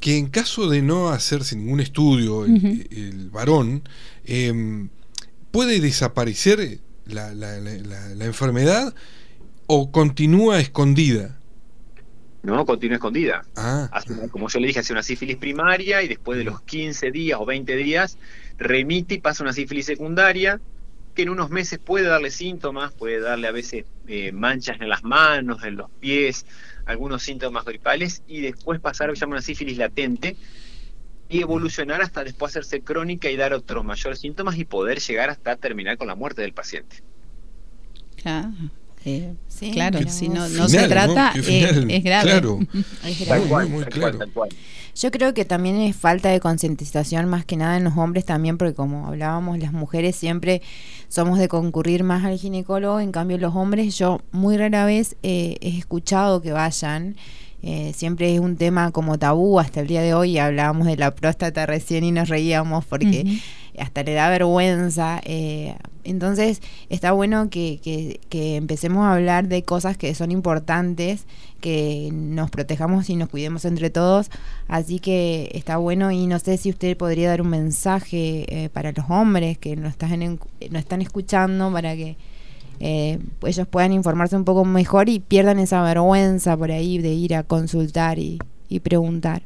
que 0.00 0.18
en 0.18 0.26
caso 0.26 0.68
de 0.68 0.82
no 0.82 1.10
hacerse 1.10 1.54
ningún 1.54 1.80
estudio, 1.80 2.44
el, 2.44 3.30
varón, 3.30 3.82
eh, 4.24 4.88
¿Puede 5.52 5.80
desaparecer 5.80 6.80
la, 7.04 7.34
la, 7.34 7.60
la, 7.60 8.24
enfermedad 8.24 8.94
o 9.66 9.92
continúa 9.92 10.58
escondida? 10.58 11.38
No, 12.42 12.64
continúa 12.64 12.96
escondida. 12.96 13.44
Ah, 13.54 13.88
ah. 13.92 14.02
como 14.30 14.48
yo 14.48 14.58
le 14.58 14.68
dije, 14.68 14.80
hace 14.80 14.94
una 14.94 15.02
sífilis 15.02 15.36
primaria 15.36 16.02
y 16.02 16.08
después 16.08 16.38
de 16.38 16.44
los 16.44 16.62
15 16.62 17.10
días 17.10 17.38
o 17.38 17.44
20 17.44 17.76
días 17.76 18.16
remite 18.58 19.16
y 19.16 19.18
pasa 19.18 19.44
una 19.44 19.52
sífilis 19.52 19.86
secundaria 19.86 20.58
que 21.14 21.22
en 21.22 21.28
unos 21.28 21.50
meses 21.50 21.78
puede 21.78 22.06
darle 22.06 22.30
síntomas, 22.30 22.92
puede 22.92 23.20
darle 23.20 23.46
a 23.46 23.52
veces 23.52 23.84
eh, 24.08 24.32
manchas 24.32 24.80
en 24.80 24.88
las 24.88 25.04
manos, 25.04 25.62
en 25.64 25.76
los 25.76 25.90
pies, 26.00 26.46
algunos 26.86 27.22
síntomas 27.22 27.66
gripales 27.66 28.22
y 28.26 28.40
después 28.40 28.80
pasar 28.80 29.10
a 29.10 29.26
una 29.26 29.42
sífilis 29.42 29.76
latente 29.76 30.36
y 31.32 31.40
evolucionar 31.40 32.02
hasta 32.02 32.22
después 32.22 32.52
hacerse 32.52 32.82
crónica 32.82 33.30
y 33.30 33.36
dar 33.36 33.54
otros 33.54 33.84
mayores 33.84 34.20
síntomas 34.20 34.58
y 34.58 34.64
poder 34.64 35.00
llegar 35.00 35.30
hasta 35.30 35.56
terminar 35.56 35.96
con 35.96 36.06
la 36.06 36.14
muerte 36.14 36.42
del 36.42 36.52
paciente. 36.52 36.96
Claro, 38.16 38.50
eh, 39.04 39.34
claro 39.72 39.98
si 40.08 40.28
no, 40.28 40.48
no 40.48 40.68
se 40.68 40.86
trata, 40.86 41.32
eh, 41.34 41.86
es 41.88 42.04
grave. 42.04 42.30
Claro. 42.30 42.58
muy, 43.68 43.84
claro. 43.86 44.18
Yo 44.94 45.10
creo 45.10 45.32
que 45.32 45.46
también 45.46 45.76
es 45.76 45.96
falta 45.96 46.28
de 46.28 46.38
concientización 46.38 47.26
más 47.26 47.46
que 47.46 47.56
nada 47.56 47.78
en 47.78 47.84
los 47.84 47.96
hombres 47.96 48.26
también, 48.26 48.58
porque 48.58 48.74
como 48.74 49.06
hablábamos, 49.06 49.58
las 49.58 49.72
mujeres 49.72 50.16
siempre 50.16 50.60
somos 51.08 51.38
de 51.38 51.48
concurrir 51.48 52.04
más 52.04 52.24
al 52.26 52.38
ginecólogo, 52.38 53.00
en 53.00 53.10
cambio 53.10 53.38
los 53.38 53.56
hombres 53.56 53.96
yo 53.96 54.20
muy 54.32 54.58
rara 54.58 54.84
vez 54.84 55.16
eh, 55.22 55.56
he 55.62 55.78
escuchado 55.78 56.42
que 56.42 56.52
vayan 56.52 57.16
eh, 57.62 57.92
siempre 57.94 58.34
es 58.34 58.40
un 58.40 58.56
tema 58.56 58.90
como 58.90 59.18
tabú 59.18 59.60
hasta 59.60 59.80
el 59.80 59.86
día 59.86 60.02
de 60.02 60.14
hoy. 60.14 60.38
Hablábamos 60.38 60.86
de 60.86 60.96
la 60.96 61.14
próstata 61.14 61.64
recién 61.66 62.02
y 62.04 62.10
nos 62.10 62.28
reíamos 62.28 62.84
porque 62.84 63.40
hasta 63.78 64.02
le 64.02 64.14
da 64.14 64.28
vergüenza. 64.30 65.20
Eh, 65.24 65.76
entonces 66.04 66.60
está 66.88 67.12
bueno 67.12 67.48
que, 67.50 67.78
que, 68.28 68.56
empecemos 68.56 69.04
a 69.04 69.12
hablar 69.14 69.46
de 69.46 69.62
cosas 69.62 69.96
que 69.96 70.12
son 70.16 70.32
importantes, 70.32 71.26
que 71.60 72.10
nos 72.12 72.50
protejamos 72.50 73.08
y 73.08 73.14
nos 73.14 73.28
cuidemos 73.28 73.64
entre 73.64 73.90
todos. 73.90 74.30
Así 74.66 74.98
que 74.98 75.50
está 75.54 75.76
bueno 75.76 76.10
y 76.10 76.26
no 76.26 76.40
sé 76.40 76.56
si 76.56 76.70
usted 76.70 76.96
podría 76.96 77.28
dar 77.28 77.42
un 77.42 77.50
mensaje 77.50 78.44
eh, 78.48 78.68
para 78.70 78.90
los 78.90 79.08
hombres 79.08 79.56
que 79.58 79.76
nos 79.76 79.92
están, 79.92 80.18
nos 80.70 80.80
están 80.80 81.00
escuchando 81.00 81.72
para 81.72 81.94
que 81.94 82.16
eh, 82.80 83.18
ellos 83.46 83.66
puedan 83.68 83.92
informarse 83.92 84.36
un 84.36 84.44
poco 84.44 84.64
mejor 84.64 85.08
y 85.08 85.20
pierdan 85.20 85.58
esa 85.58 85.82
vergüenza 85.82 86.56
por 86.56 86.70
ahí 86.70 86.98
de 86.98 87.10
ir 87.10 87.34
a 87.34 87.42
consultar 87.42 88.18
y, 88.18 88.38
preguntar. 88.82 89.42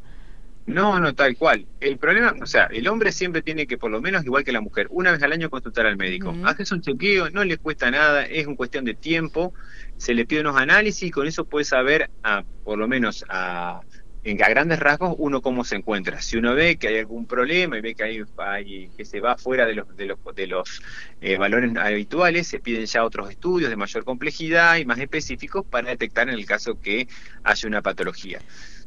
No, 0.67 1.01
no, 1.01 1.15
tal 1.15 1.37
cual. 1.37 1.67
El 1.81 1.99
problema, 1.99 2.35
o 2.41 2.47
sea, 2.47 2.65
el 2.67 2.87
hombre 2.87 3.11
siempre 3.11 3.43
tiene 3.43 3.67
que, 3.67 3.77
por 3.77 3.91
lo 3.91 4.01
menos 4.01 4.25
igual 4.25 4.45
que 4.45 4.53
la 4.53 4.61
mujer, 4.61 4.87
una 4.91 5.11
vez 5.11 5.23
al 5.23 5.33
año 5.33 5.51
consultar 5.51 5.87
al 5.87 5.97
médico. 5.97 6.35
Haces 6.45 6.71
un 6.73 6.81
chequeo, 6.81 7.31
no 7.31 7.45
le 7.45 7.59
cuesta 7.59 7.91
nada, 7.91 8.23
es 8.23 8.47
una 8.47 8.57
cuestión 8.57 8.85
de 8.85 8.95
tiempo, 8.95 9.53
se 9.97 10.15
le 10.15 10.27
pide 10.27 10.41
unos 10.41 10.57
análisis 10.57 11.09
y 11.09 11.11
con 11.11 11.27
eso 11.27 11.45
puede 11.45 11.65
saber, 11.65 12.09
a, 12.23 12.45
por 12.65 12.79
lo 12.79 12.87
menos 12.87 13.25
a 13.29 13.81
en 14.27 14.43
a 14.43 14.49
grandes 14.49 14.81
rasgos 14.81 15.15
uno 15.19 15.41
cómo 15.41 15.63
se 15.63 15.77
encuentra. 15.77 16.21
Si 16.21 16.37
uno 16.37 16.55
ve 16.55 16.77
que 16.77 16.89
hay 16.89 16.99
algún 16.99 17.27
problema 17.27 17.79
y 17.79 17.81
ve 17.81 17.95
que 17.95 18.03
hay, 18.03 18.89
que 18.97 19.05
se 19.05 19.21
va 19.21 19.37
fuera 19.37 19.67
de 19.67 19.75
los 19.75 19.97
de 19.97 20.07
los, 20.07 20.19
de 20.35 20.47
los 20.49 20.83
eh, 21.21 21.37
valores 21.37 21.77
habituales, 21.77 22.49
se 22.49 22.59
piden 22.59 22.87
ya 22.87 23.05
otros 23.05 23.31
estudios 23.31 23.71
de 23.71 23.77
mayor 23.77 24.05
complejidad 24.05 24.79
y 24.79 24.85
más 24.85 24.99
específicos 24.99 25.65
para 25.65 25.91
detectar 25.91 26.29
en 26.29 26.35
el 26.35 26.45
caso 26.45 26.81
que 26.81 27.07
haya 27.45 27.69
una 27.69 27.83
patología. 27.83 28.41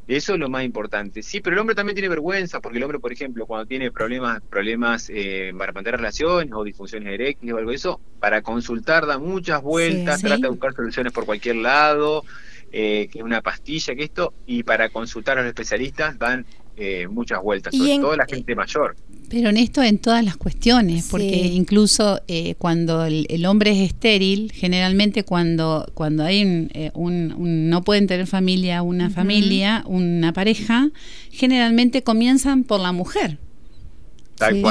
Eso 0.10 0.34
es 0.34 0.40
lo 0.40 0.50
más 0.50 0.66
importante. 0.66 1.24
Sí, 1.24 1.40
pero 1.40 1.54
el 1.54 1.60
hombre 1.60 1.76
también 1.76 1.96
tiene 1.96 2.10
vergüenza, 2.10 2.60
porque 2.60 2.80
el 2.80 2.84
hombre, 2.84 3.00
por 3.00 3.14
ejemplo, 3.14 3.46
cuando 3.46 3.68
tiene 3.68 3.92
problemas, 3.92 4.42
problemas 4.42 5.10
eh, 5.14 5.54
para 5.58 5.72
mantener 5.72 6.00
relaciones 6.00 6.52
o 6.52 6.64
disfunciones 6.64 7.14
eréctiles 7.14 7.54
o 7.54 7.58
algo 7.60 7.70
de 7.70 7.76
eso, 7.76 8.02
para 8.20 8.42
consultar 8.42 9.06
da 9.06 9.20
muchas 9.20 9.62
vueltas, 9.62 10.22
trata 10.22 10.42
de 10.42 10.50
buscar 10.50 10.74
soluciones 10.74 11.14
por 11.14 11.26
cualquier 11.26 11.58
lado 11.58 12.26
eh, 12.72 13.08
que 13.12 13.24
una 13.24 13.42
pastilla, 13.42 13.96
que 13.96 14.04
esto, 14.04 14.34
y 14.46 14.64
para 14.64 14.90
consultar 14.90 15.38
a 15.38 15.42
los 15.42 15.50
especialistas 15.50 16.18
dan 16.18 16.46
eh, 16.82 17.10
muchas 17.10 17.42
vueltas, 17.44 17.76
sobre 17.76 17.98
todo 17.98 18.16
la 18.16 18.26
gente 18.26 18.56
mayor. 18.56 18.96
Pero 19.30 19.50
en 19.50 19.58
esto 19.58 19.84
en 19.84 19.98
todas 19.98 20.24
las 20.24 20.38
cuestiones, 20.38 21.10
porque 21.12 21.26
incluso 21.26 22.22
eh, 22.30 22.56
cuando 22.58 23.04
el, 23.04 23.46
hombre 23.46 23.72
es 23.72 23.90
estéril, 23.90 24.54
generalmente 24.54 25.26
cuando, 25.26 25.92
cuando 25.94 26.24
hay 26.24 26.70
eh, 26.74 26.92
un, 26.94 27.70
no 27.70 27.82
pueden 27.82 28.08
tener 28.08 28.28
familia, 28.28 28.82
una 28.82 29.10
familia, 29.10 29.84
una 29.88 30.32
pareja, 30.32 30.90
generalmente 31.32 32.02
comienzan 32.02 32.64
por 32.64 32.80
la 32.80 32.94
mujer. 32.94 33.40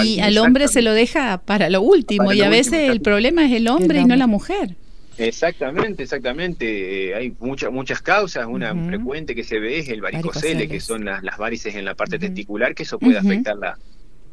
y 0.03 0.19
al 0.21 0.39
hombre 0.39 0.69
se 0.69 0.81
lo 0.81 0.95
deja 0.95 1.43
para 1.45 1.69
lo 1.69 1.83
último, 1.83 2.33
y 2.33 2.41
a 2.41 2.49
veces 2.49 2.89
el 2.89 3.03
problema 3.03 3.45
es 3.45 3.53
el 3.53 3.69
hombre 3.69 4.01
y 4.01 4.07
no 4.07 4.17
la 4.17 4.27
mujer. 4.27 4.77
Exactamente, 5.19 6.05
exactamente. 6.05 7.09
Eh, 7.11 7.15
hay 7.15 7.35
muchas 7.41 7.73
muchas 7.73 8.01
causas. 8.01 8.47
Una 8.47 8.75
frecuente 8.75 9.35
que 9.35 9.45
se 9.45 9.59
ve 9.59 9.81
es 9.81 9.89
el 9.89 10.01
varicocele, 10.01 10.69
que 10.69 10.81
son 10.81 11.05
las, 11.05 11.23
las 11.23 11.37
varices 11.37 11.75
en 11.75 11.85
la 11.85 11.95
parte 11.95 12.19
testicular, 12.19 12.75
que 12.75 12.85
eso 12.85 12.99
puede 12.99 13.19
afectar 13.19 13.57
la, 13.57 13.77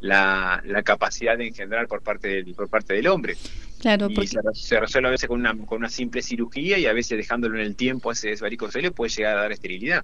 la, 0.01 0.61
la, 0.65 0.83
capacidad 0.83 1.37
de 1.37 1.47
engendrar 1.47 1.87
por 1.87 2.01
parte 2.01 2.27
del, 2.27 2.53
por 2.53 2.69
parte 2.69 2.93
del 2.93 3.07
hombre. 3.07 3.35
Claro, 3.79 4.09
y 4.09 4.27
se, 4.27 4.79
resuelve 4.79 5.09
a 5.09 5.11
veces 5.11 5.27
con 5.27 5.39
una, 5.39 5.55
con 5.65 5.79
una 5.79 5.89
simple 5.89 6.21
cirugía 6.21 6.77
y 6.77 6.85
a 6.85 6.93
veces 6.93 7.17
dejándolo 7.17 7.55
en 7.55 7.65
el 7.65 7.75
tiempo 7.75 8.11
ese 8.11 8.35
varicocele 8.35 8.91
puede 8.91 9.09
llegar 9.09 9.37
a 9.37 9.41
dar 9.41 9.51
esterilidad. 9.51 10.03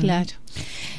Claro. 0.00 0.30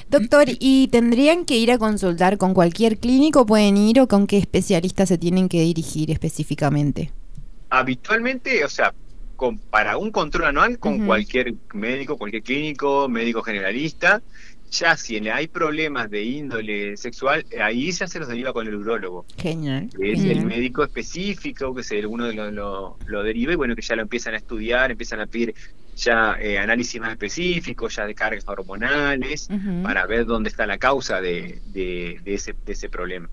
Doctor, 0.10 0.48
¿y 0.60 0.88
tendrían 0.90 1.46
que 1.46 1.58
ir 1.58 1.72
a 1.72 1.78
consultar 1.78 2.38
con 2.38 2.54
cualquier 2.54 3.00
clínico? 3.00 3.46
¿Pueden 3.46 3.78
ir 3.78 4.00
o 4.00 4.08
con 4.08 4.28
qué 4.28 4.38
especialista 4.38 5.06
se 5.06 5.18
tienen 5.18 5.50
que 5.50 5.62
dirigir 5.62 6.12
específicamente? 6.12 7.12
Habitualmente, 7.70 8.64
o 8.64 8.70
sea, 8.70 8.94
para 9.70 9.98
un 9.98 10.12
control 10.12 10.46
anual 10.46 10.80
con 10.80 11.06
cualquier 11.06 11.56
médico, 11.74 12.18
cualquier 12.18 12.44
clínico, 12.44 13.10
médico 13.10 13.42
generalista. 13.42 14.22
Ya 14.72 14.96
si 14.96 15.18
hay 15.28 15.48
problemas 15.48 16.10
de 16.10 16.24
índole 16.24 16.96
sexual, 16.96 17.46
ahí 17.62 17.92
ya 17.92 18.08
se 18.08 18.20
los 18.20 18.30
deriva 18.30 18.54
con 18.54 18.68
el 18.68 18.76
urólogo. 18.76 19.26
Genial. 19.38 19.90
Que 19.98 20.14
es 20.14 20.24
el 20.24 20.46
médico 20.46 20.84
específico, 20.84 21.76
que 21.76 21.82
es 21.82 21.92
uno 22.08 22.26
de 22.26 22.34
lo, 22.34 22.98
lo, 23.06 23.24
deriva 23.24 23.52
y 23.52 23.56
bueno, 23.56 23.76
que 23.76 23.82
ya 23.82 23.98
lo 23.98 24.04
empiezan 24.04 24.34
a 24.34 24.38
estudiar, 24.38 24.92
empiezan 24.92 25.20
a 25.20 25.26
pedir 25.26 25.54
ya 25.98 26.38
eh, 26.40 26.58
análisis 26.58 27.02
más 27.02 27.12
específicos, 27.12 27.96
ya 27.96 28.06
de 28.06 28.16
cargas 28.16 28.48
hormonales, 28.48 29.50
para 29.84 30.06
ver 30.06 30.26
dónde 30.26 30.50
está 30.50 30.66
la 30.66 30.78
causa 30.78 31.20
de, 31.20 31.60
de, 31.74 32.22
ese, 32.26 32.56
de 32.66 32.72
ese 32.72 32.88
problema. 32.88 33.30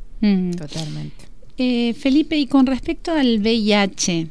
Totalmente. 0.56 1.26
Eh, 1.56 1.94
Felipe, 1.94 2.36
y 2.36 2.46
con 2.46 2.66
respecto 2.66 3.12
al 3.12 3.40
VIH, 3.40 4.28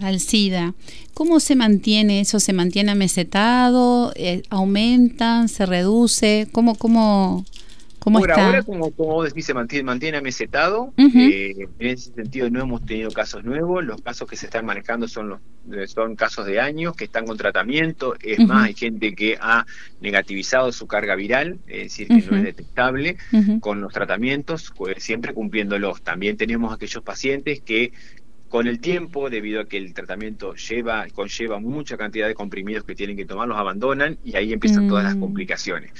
al 0.00 0.20
SIDA. 0.20 0.74
¿Cómo 1.14 1.40
se 1.40 1.56
mantiene 1.56 2.20
eso? 2.20 2.40
¿Se 2.40 2.52
mantiene 2.52 2.92
amesetado? 2.92 4.12
Eh, 4.16 4.42
¿Aumenta? 4.50 5.48
¿Se 5.48 5.64
reduce? 5.64 6.46
¿Cómo, 6.52 6.74
cómo, 6.74 7.44
cómo 7.98 8.18
Por 8.18 8.30
está? 8.30 8.46
ahora, 8.46 8.62
como, 8.62 8.90
como 8.90 9.22
decís, 9.22 9.46
se 9.46 9.54
mantiene, 9.54 9.84
mantiene 9.84 10.18
amesetado. 10.18 10.92
Eh, 10.98 11.68
en 11.78 11.88
ese 11.88 12.12
sentido 12.12 12.50
no 12.50 12.60
hemos 12.60 12.84
tenido 12.84 13.10
casos 13.10 13.44
nuevos. 13.44 13.82
Los 13.84 14.02
casos 14.02 14.28
que 14.28 14.36
se 14.36 14.46
están 14.46 14.66
manejando 14.66 15.08
son, 15.08 15.30
los, 15.30 15.40
eh, 15.72 15.86
son 15.86 16.16
casos 16.16 16.44
de 16.44 16.60
años 16.60 16.94
que 16.94 17.04
están 17.04 17.24
con 17.24 17.38
tratamiento. 17.38 18.14
Es 18.20 18.38
más, 18.40 18.66
hay 18.66 18.74
gente 18.74 19.14
que 19.14 19.38
ha 19.40 19.64
negativizado 20.02 20.70
su 20.70 20.86
carga 20.86 21.14
viral, 21.14 21.58
es 21.66 21.84
decir, 21.84 22.08
que 22.08 22.30
no 22.30 22.36
es 22.36 22.42
detectable 22.44 23.16
con 23.60 23.80
los 23.80 23.92
tratamientos, 23.92 24.70
pues, 24.76 25.02
siempre 25.02 25.32
cumpliéndolos. 25.32 26.02
También 26.02 26.36
tenemos 26.36 26.74
aquellos 26.74 27.02
pacientes 27.02 27.62
que 27.62 27.92
con 28.48 28.66
el 28.66 28.80
tiempo, 28.80 29.28
debido 29.28 29.60
a 29.60 29.64
que 29.66 29.76
el 29.76 29.92
tratamiento 29.92 30.54
lleva, 30.54 31.06
conlleva 31.14 31.58
mucha 31.58 31.96
cantidad 31.96 32.28
de 32.28 32.34
comprimidos 32.34 32.84
que 32.84 32.94
tienen 32.94 33.16
que 33.16 33.24
tomar, 33.24 33.48
los 33.48 33.58
abandonan 33.58 34.18
y 34.24 34.36
ahí 34.36 34.52
empiezan 34.52 34.88
todas 34.88 35.04
las 35.04 35.16
mm. 35.16 35.20
complicaciones. 35.20 35.92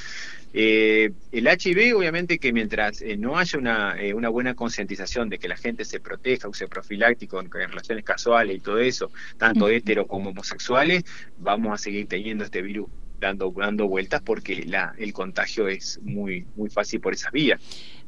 Eh, 0.59 1.13
el 1.33 1.47
HIV, 1.47 1.95
obviamente 1.97 2.39
que 2.39 2.51
mientras 2.51 3.03
eh, 3.03 3.19
no 3.19 3.37
haya 3.37 3.59
una, 3.59 4.01
eh, 4.01 4.15
una 4.15 4.31
buena 4.31 4.55
concientización 4.55 5.29
de 5.29 5.39
que 5.39 5.49
la 5.49 5.57
gente 5.57 5.85
se 5.85 6.01
proteja, 6.01 6.49
use 6.49 6.67
profiláctico 6.67 7.41
en, 7.41 7.51
relaciones 7.51 8.05
casuales 8.05 8.57
y 8.57 8.61
todo 8.61 8.79
eso, 8.79 9.11
tanto 9.37 9.69
hetero 9.69 10.07
como 10.07 10.31
homosexuales, 10.31 11.05
vamos 11.39 11.75
a 11.75 11.77
seguir 11.77 12.07
teniendo 12.07 12.45
este 12.45 12.63
virus 12.63 12.89
dando, 13.21 13.53
dando 13.55 13.87
vueltas 13.87 14.23
porque 14.23 14.65
la, 14.65 14.95
el 14.99 15.13
contagio 15.13 15.69
es 15.69 16.01
muy, 16.03 16.47
muy 16.57 16.71
fácil 16.71 17.01
por 17.01 17.13
esas 17.13 17.33
vías. 17.33 17.61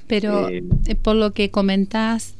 Pero 0.08 0.48
por 1.02 1.16
lo 1.16 1.32
que 1.32 1.50
comentás, 1.50 2.34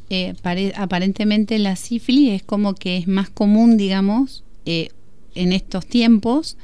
aparentemente 0.75 1.59
la 1.59 1.77
sífilis 1.77 2.33
es 2.33 2.43
como 2.43 2.75
que 2.75 2.97
es 2.97 3.07
más 3.07 3.31
común, 3.31 3.77
digamos, 3.77 4.43
en 4.65 5.53
estos 5.53 5.87
tiempos. 5.87 6.57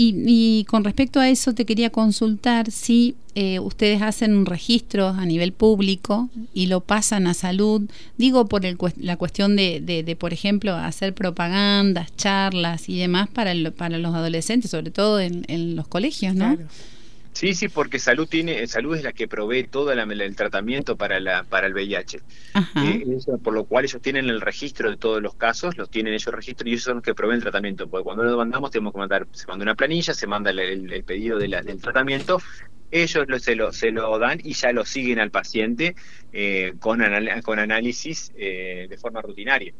Y, 0.00 0.64
con 0.68 0.84
respecto 0.84 1.18
a 1.18 1.28
eso 1.28 1.54
te 1.54 1.66
quería 1.66 1.90
consultar 1.90 2.70
si 2.70 3.16
eh, 3.34 3.58
ustedes 3.58 4.00
hacen 4.00 4.36
un 4.36 4.46
registro 4.46 5.08
a 5.08 5.26
nivel 5.26 5.52
público 5.52 6.30
y 6.54 6.66
lo 6.66 6.82
pasan 6.82 7.26
a 7.26 7.34
salud, 7.34 7.82
digo 8.16 8.46
por 8.46 8.62
la 8.96 9.16
cuestión 9.16 9.56
de, 9.56 9.80
de, 9.80 10.14
por 10.14 10.32
ejemplo, 10.32 10.76
hacer 10.76 11.14
propagandas, 11.14 12.14
charlas 12.14 12.88
y 12.88 12.96
demás 12.96 13.28
para, 13.28 13.52
para 13.72 13.98
los 13.98 14.14
adolescentes, 14.14 14.70
sobre 14.70 14.92
todo 14.92 15.18
en, 15.18 15.44
en 15.48 15.74
los 15.74 15.88
colegios, 15.88 16.36
¿no? 16.36 16.56
Sí, 17.38 17.54
sí, 17.54 17.68
porque 17.68 18.00
salud 18.00 18.26
tiene, 18.26 18.66
salud 18.66 18.96
es 18.96 19.04
la 19.04 19.12
que 19.12 19.28
provee 19.28 19.62
todo 19.62 19.92
el 19.92 20.34
tratamiento 20.34 20.96
para 20.96 21.20
la 21.20 21.44
para 21.44 21.68
el 21.68 21.72
VIH. 21.72 22.18
Eh, 22.82 23.04
por 23.44 23.54
lo 23.54 23.64
cual 23.64 23.84
ellos 23.84 24.02
tienen 24.02 24.28
el 24.28 24.40
registro 24.40 24.90
de 24.90 24.96
todos 24.96 25.22
los 25.22 25.36
casos, 25.36 25.78
los 25.78 25.88
tienen 25.88 26.14
ellos 26.14 26.26
el 26.26 26.32
registro 26.32 26.68
y 26.68 26.72
ellos 26.72 26.82
son 26.82 26.96
los 26.96 27.04
que 27.04 27.14
proveen 27.14 27.36
el 27.36 27.42
tratamiento. 27.42 27.88
Porque 27.88 28.02
cuando 28.02 28.24
lo 28.24 28.36
mandamos 28.36 28.72
tenemos 28.72 28.92
que 28.92 28.98
mandar, 28.98 29.28
se 29.30 29.46
manda 29.46 29.62
una 29.62 29.76
planilla, 29.76 30.14
se 30.14 30.26
manda 30.26 30.50
el, 30.50 31.04
pedido 31.04 31.38
del 31.38 31.80
tratamiento, 31.80 32.42
ellos 32.90 33.24
lo, 33.28 33.38
se, 33.38 33.54
lo, 33.54 33.72
se 33.72 33.92
lo 33.92 34.18
dan 34.18 34.40
y 34.42 34.54
ya 34.54 34.72
lo 34.72 34.84
siguen 34.84 35.20
al 35.20 35.30
paciente 35.30 35.94
eh, 36.32 36.74
con, 36.80 37.00
con 37.44 37.60
análisis 37.60 38.32
eh, 38.36 38.88
de 38.90 38.96
forma 38.96 39.22
rutinaria. 39.22 39.72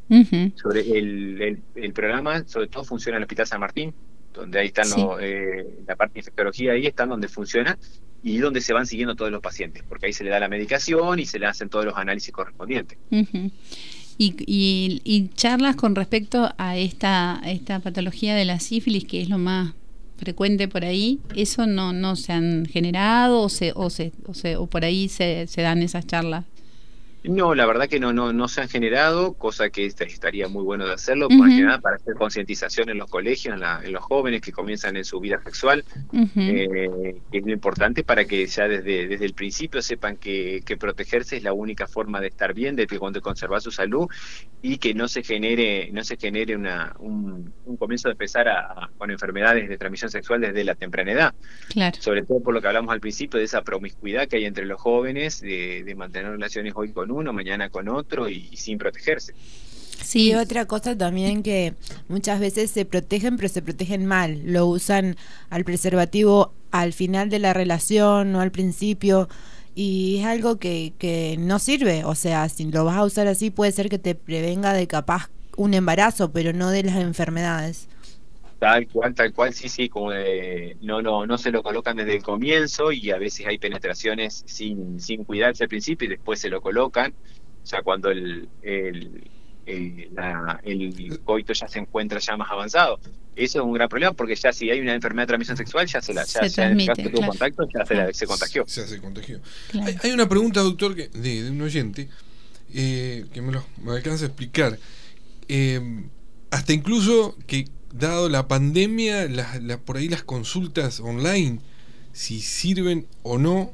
Sobre 0.54 0.82
el, 0.96 1.60
el 1.74 1.92
programa, 1.92 2.46
sobre 2.46 2.68
todo 2.68 2.84
funciona 2.84 3.16
en 3.16 3.22
el 3.22 3.24
Hospital 3.24 3.46
San 3.48 3.58
Martín, 3.58 3.92
donde 4.38 4.60
ahí 4.60 4.68
están 4.68 4.86
eh, 5.20 5.66
la 5.86 5.96
parte 5.96 6.14
de 6.14 6.20
infectología, 6.20 6.72
ahí 6.72 6.86
están 6.86 7.08
donde 7.08 7.28
funciona 7.28 7.78
y 8.22 8.38
donde 8.38 8.60
se 8.60 8.72
van 8.72 8.86
siguiendo 8.86 9.14
todos 9.14 9.30
los 9.30 9.40
pacientes, 9.40 9.82
porque 9.88 10.06
ahí 10.06 10.12
se 10.12 10.24
le 10.24 10.30
da 10.30 10.40
la 10.40 10.48
medicación 10.48 11.18
y 11.18 11.26
se 11.26 11.38
le 11.38 11.46
hacen 11.46 11.68
todos 11.68 11.84
los 11.84 11.96
análisis 11.96 12.32
correspondientes. 12.32 12.98
y, 14.18 15.00
y, 15.04 15.28
charlas 15.34 15.76
con 15.76 15.94
respecto 15.94 16.52
a 16.58 16.76
esta, 16.76 17.40
esta 17.44 17.80
patología 17.80 18.34
de 18.34 18.44
la 18.44 18.58
sífilis, 18.60 19.04
que 19.04 19.22
es 19.22 19.28
lo 19.28 19.38
más 19.38 19.74
frecuente 20.16 20.66
por 20.66 20.84
ahí, 20.84 21.20
¿eso 21.36 21.66
no, 21.66 21.92
no 21.92 22.16
se 22.16 22.32
han 22.32 22.66
generado 22.66 23.42
o, 23.42 23.48
se, 23.48 23.72
o, 23.74 23.88
se, 23.90 24.12
o, 24.26 24.34
se, 24.34 24.56
o 24.56 24.66
por 24.66 24.84
ahí 24.84 25.08
se, 25.08 25.46
se 25.46 25.62
dan 25.62 25.82
esas 25.82 26.06
charlas? 26.06 26.44
No, 27.24 27.54
la 27.54 27.66
verdad 27.66 27.88
que 27.88 27.98
no, 27.98 28.12
no, 28.12 28.32
no 28.32 28.46
se 28.46 28.60
han 28.60 28.68
generado, 28.68 29.34
cosa 29.34 29.70
que 29.70 29.86
estaría 29.86 30.46
muy 30.48 30.62
bueno 30.62 30.86
de 30.86 30.94
hacerlo, 30.94 31.28
nada 31.28 31.80
para 31.80 31.96
hacer 31.96 32.14
concientización 32.14 32.90
en 32.90 32.98
los 32.98 33.10
colegios, 33.10 33.60
en, 33.60 33.92
los 33.92 34.02
jóvenes 34.04 34.40
que 34.40 34.52
comienzan 34.52 34.96
en 34.96 35.04
su 35.04 35.18
vida 35.18 35.40
sexual, 35.42 35.84
eh, 36.36 37.16
es 37.32 37.42
muy 37.42 37.52
importante 37.52 38.04
para 38.04 38.24
que 38.24 38.46
ya 38.46 38.68
desde, 38.68 39.08
desde 39.08 39.24
el 39.24 39.34
principio 39.34 39.82
sepan 39.82 40.16
que, 40.16 40.62
que, 40.64 40.76
protegerse 40.76 41.36
es 41.36 41.42
la 41.42 41.52
única 41.52 41.88
forma 41.88 42.20
de 42.20 42.28
estar 42.28 42.54
bien, 42.54 42.76
de, 42.76 42.86
de 42.86 43.20
conservar 43.20 43.60
su 43.60 43.72
salud 43.72 44.06
y 44.62 44.78
que 44.78 44.94
no 44.94 45.08
se 45.08 45.24
genere, 45.24 45.90
no 45.92 46.04
se 46.04 46.16
genere 46.16 46.54
una, 46.54 46.94
un, 47.00 47.52
comienzo 47.78 48.08
de 48.08 48.12
empezar 48.12 48.48
a, 48.48 48.90
con 48.96 49.10
enfermedades 49.10 49.68
de 49.68 49.76
transmisión 49.76 50.10
sexual 50.10 50.40
desde 50.40 50.62
la 50.62 50.76
temprana 50.76 51.12
edad. 51.12 51.34
Sobre 51.98 52.24
todo 52.24 52.40
por 52.40 52.54
lo 52.54 52.60
que 52.60 52.68
hablamos 52.68 52.92
al 52.92 53.00
principio 53.00 53.38
de 53.38 53.44
esa 53.44 53.62
promiscuidad 53.62 54.28
que 54.28 54.36
hay 54.36 54.44
entre 54.44 54.66
los 54.66 54.80
jóvenes, 54.80 55.40
de, 55.40 55.82
de 55.84 55.94
mantener 55.96 56.32
relaciones 56.32 56.72
hoy 56.76 56.92
con 56.92 57.07
uno, 57.10 57.32
mañana 57.32 57.70
con 57.70 57.88
otro 57.88 58.28
y, 58.28 58.48
sin 58.56 58.78
protegerse. 58.78 59.34
Sí, 60.02 60.34
otra 60.34 60.66
cosa 60.66 60.96
también 60.96 61.42
que 61.42 61.74
muchas 62.08 62.38
veces 62.40 62.70
se 62.70 62.84
protegen, 62.84 63.36
pero 63.36 63.48
se 63.48 63.62
protegen 63.62 64.06
mal. 64.06 64.40
Lo 64.44 64.66
usan 64.66 65.16
al 65.50 65.64
preservativo 65.64 66.52
al 66.70 66.92
final 66.92 67.30
de 67.30 67.40
la 67.40 67.52
relación, 67.52 68.34
o 68.34 68.40
al 68.40 68.52
principio. 68.52 69.28
Y 69.74 70.18
es 70.18 70.26
algo 70.26 70.58
que, 70.58 70.92
que 70.98 71.36
no 71.38 71.58
sirve. 71.58 72.04
O 72.04 72.14
sea, 72.14 72.48
si 72.48 72.70
lo 72.70 72.84
vas 72.84 72.96
a 72.96 73.04
usar 73.04 73.26
así, 73.26 73.50
puede 73.50 73.72
ser 73.72 73.88
que 73.88 73.98
te 73.98 74.14
prevenga 74.14 74.72
de 74.72 74.86
capaz 74.86 75.30
un 75.56 75.74
embarazo, 75.74 76.30
pero 76.30 76.52
no 76.52 76.70
de 76.70 76.84
las 76.84 76.96
enfermedades. 76.96 77.88
Tal 78.58 78.88
cual, 78.88 79.14
tal 79.14 79.32
cual, 79.32 79.54
sí, 79.54 79.68
sí, 79.68 79.88
como 79.88 80.10
de, 80.10 80.76
no, 80.80 81.00
no, 81.00 81.26
no 81.26 81.38
se 81.38 81.52
lo 81.52 81.62
colocan 81.62 81.96
desde 81.96 82.16
el 82.16 82.22
comienzo 82.24 82.90
y 82.90 83.12
a 83.12 83.18
veces 83.18 83.46
hay 83.46 83.56
penetraciones 83.56 84.42
sin, 84.46 85.00
sin 85.00 85.22
cuidarse 85.24 85.62
al 85.62 85.68
principio 85.68 86.06
y 86.06 86.10
después 86.10 86.40
se 86.40 86.48
lo 86.48 86.60
colocan, 86.60 87.14
ya 87.64 87.82
cuando 87.82 88.10
el, 88.10 88.48
el, 88.62 89.30
el, 89.64 90.08
la, 90.12 90.60
el 90.64 91.20
coito 91.20 91.52
ya 91.52 91.68
se 91.68 91.78
encuentra 91.78 92.18
ya 92.18 92.36
más 92.36 92.50
avanzado. 92.50 92.98
Eso 93.36 93.60
es 93.60 93.64
un 93.64 93.72
gran 93.72 93.88
problema 93.88 94.12
porque 94.12 94.34
ya 94.34 94.52
si 94.52 94.68
hay 94.68 94.80
una 94.80 94.92
enfermedad 94.92 95.22
de 95.22 95.28
transmisión 95.28 95.56
sexual 95.56 95.86
ya 95.86 96.00
se 96.00 96.12
la 96.12 96.24
ya, 96.24 96.40
en 96.66 96.80
el 96.80 96.86
caso 96.88 97.02
de 97.02 97.12
contacto 97.12 97.68
ya 97.72 97.86
se, 97.86 98.12
se, 98.12 98.26
contagió. 98.26 98.64
Se 98.66 99.00
contagió. 99.00 99.40
Hay, 100.02 100.10
una 100.10 100.28
pregunta, 100.28 100.60
doctor, 100.62 100.96
que, 100.96 101.06
de, 101.08 101.48
un 101.48 101.62
oyente 101.62 102.08
eh, 102.74 103.26
que 103.32 103.40
me 103.40 103.52
lo 103.52 103.64
me 103.80 103.92
alcanza 103.92 104.24
a 104.24 104.26
explicar. 104.28 104.76
Eh, 105.46 105.80
hasta 106.50 106.72
incluso 106.72 107.36
que 107.46 107.66
dado 107.92 108.28
la 108.28 108.48
pandemia, 108.48 109.28
por 109.84 109.96
ahí 109.96 110.08
las 110.08 110.22
consultas 110.22 111.00
online, 111.00 111.60
si 112.12 112.40
sirven 112.40 113.06
o 113.22 113.38
no. 113.38 113.72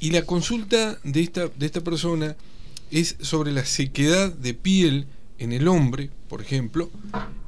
Y 0.00 0.10
la 0.10 0.22
consulta 0.22 0.98
de 1.04 1.20
esta, 1.20 1.48
de 1.48 1.66
esta 1.66 1.80
persona 1.82 2.36
es 2.90 3.16
sobre 3.20 3.52
la 3.52 3.64
sequedad 3.64 4.32
de 4.32 4.54
piel 4.54 5.06
en 5.38 5.52
el 5.52 5.68
hombre, 5.68 6.10
por 6.28 6.40
ejemplo, 6.40 6.90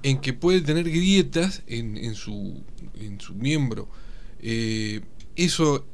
en 0.03 0.21
que 0.21 0.33
puede 0.33 0.61
tener 0.61 0.91
grietas 0.91 1.63
en, 1.67 1.97
en, 1.97 2.15
su, 2.15 2.63
en 2.99 3.21
su 3.21 3.35
miembro. 3.35 3.89
Eh, 4.41 5.03
¿Eso 5.35 5.85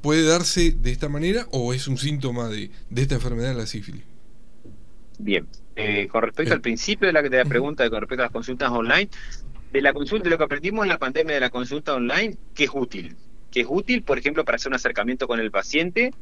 puede 0.00 0.24
darse 0.24 0.72
de 0.72 0.92
esta 0.92 1.08
manera 1.08 1.46
o 1.50 1.74
es 1.74 1.88
un 1.88 1.98
síntoma 1.98 2.48
de, 2.48 2.70
de 2.90 3.02
esta 3.02 3.16
enfermedad 3.16 3.56
la 3.56 3.66
sífilis? 3.66 4.04
Bien, 5.18 5.46
eh, 5.76 6.08
con 6.08 6.22
respecto 6.22 6.54
al 6.54 6.62
principio 6.62 7.06
de 7.06 7.12
la, 7.12 7.22
de 7.22 7.36
la 7.36 7.44
pregunta, 7.44 7.88
con 7.90 8.00
respecto 8.00 8.22
a 8.22 8.26
las 8.26 8.32
consultas 8.32 8.70
online, 8.70 9.10
de 9.70 9.82
la 9.82 9.92
consulta, 9.92 10.24
de 10.24 10.30
lo 10.30 10.38
que 10.38 10.44
aprendimos 10.44 10.84
en 10.84 10.88
la 10.88 10.98
pandemia 10.98 11.34
de 11.34 11.40
la 11.40 11.50
consulta 11.50 11.94
online, 11.94 12.36
que 12.54 12.64
es 12.64 12.70
útil. 12.72 13.14
Que 13.50 13.60
es 13.60 13.66
útil, 13.68 14.02
por 14.02 14.18
ejemplo, 14.18 14.44
para 14.44 14.56
hacer 14.56 14.70
un 14.70 14.76
acercamiento 14.76 15.28
con 15.28 15.38
el 15.38 15.50
paciente 15.50 16.12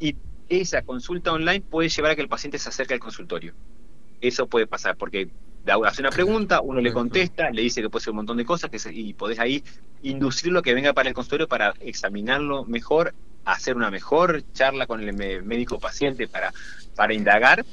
y 0.00 0.16
esa 0.48 0.82
consulta 0.82 1.32
online 1.32 1.60
puede 1.60 1.88
llevar 1.88 2.10
a 2.10 2.16
que 2.16 2.22
el 2.22 2.28
paciente 2.28 2.58
se 2.58 2.68
acerque 2.68 2.94
al 2.94 3.00
consultorio. 3.00 3.54
Eso 4.20 4.48
puede 4.48 4.66
pasar 4.66 4.96
porque 4.96 5.28
hace 5.84 6.02
una 6.02 6.10
pregunta, 6.10 6.60
uno 6.60 6.80
le 6.80 6.92
contesta, 6.92 7.50
le 7.50 7.62
dice 7.62 7.80
que 7.82 7.90
puede 7.90 8.02
ser 8.02 8.10
un 8.10 8.16
montón 8.16 8.38
de 8.38 8.44
cosas 8.44 8.70
que 8.70 8.78
y 8.92 9.14
podés 9.14 9.38
ahí 9.38 9.62
inducirlo 10.02 10.62
que 10.62 10.74
venga 10.74 10.92
para 10.92 11.08
el 11.08 11.14
consultorio 11.14 11.46
para 11.46 11.74
examinarlo 11.80 12.64
mejor, 12.64 13.14
hacer 13.44 13.76
una 13.76 13.90
mejor 13.90 14.42
charla 14.52 14.86
con 14.86 15.00
el 15.00 15.12
médico 15.44 15.78
paciente 15.78 16.26
para, 16.26 16.52
para 16.96 17.14
indagar 17.14 17.64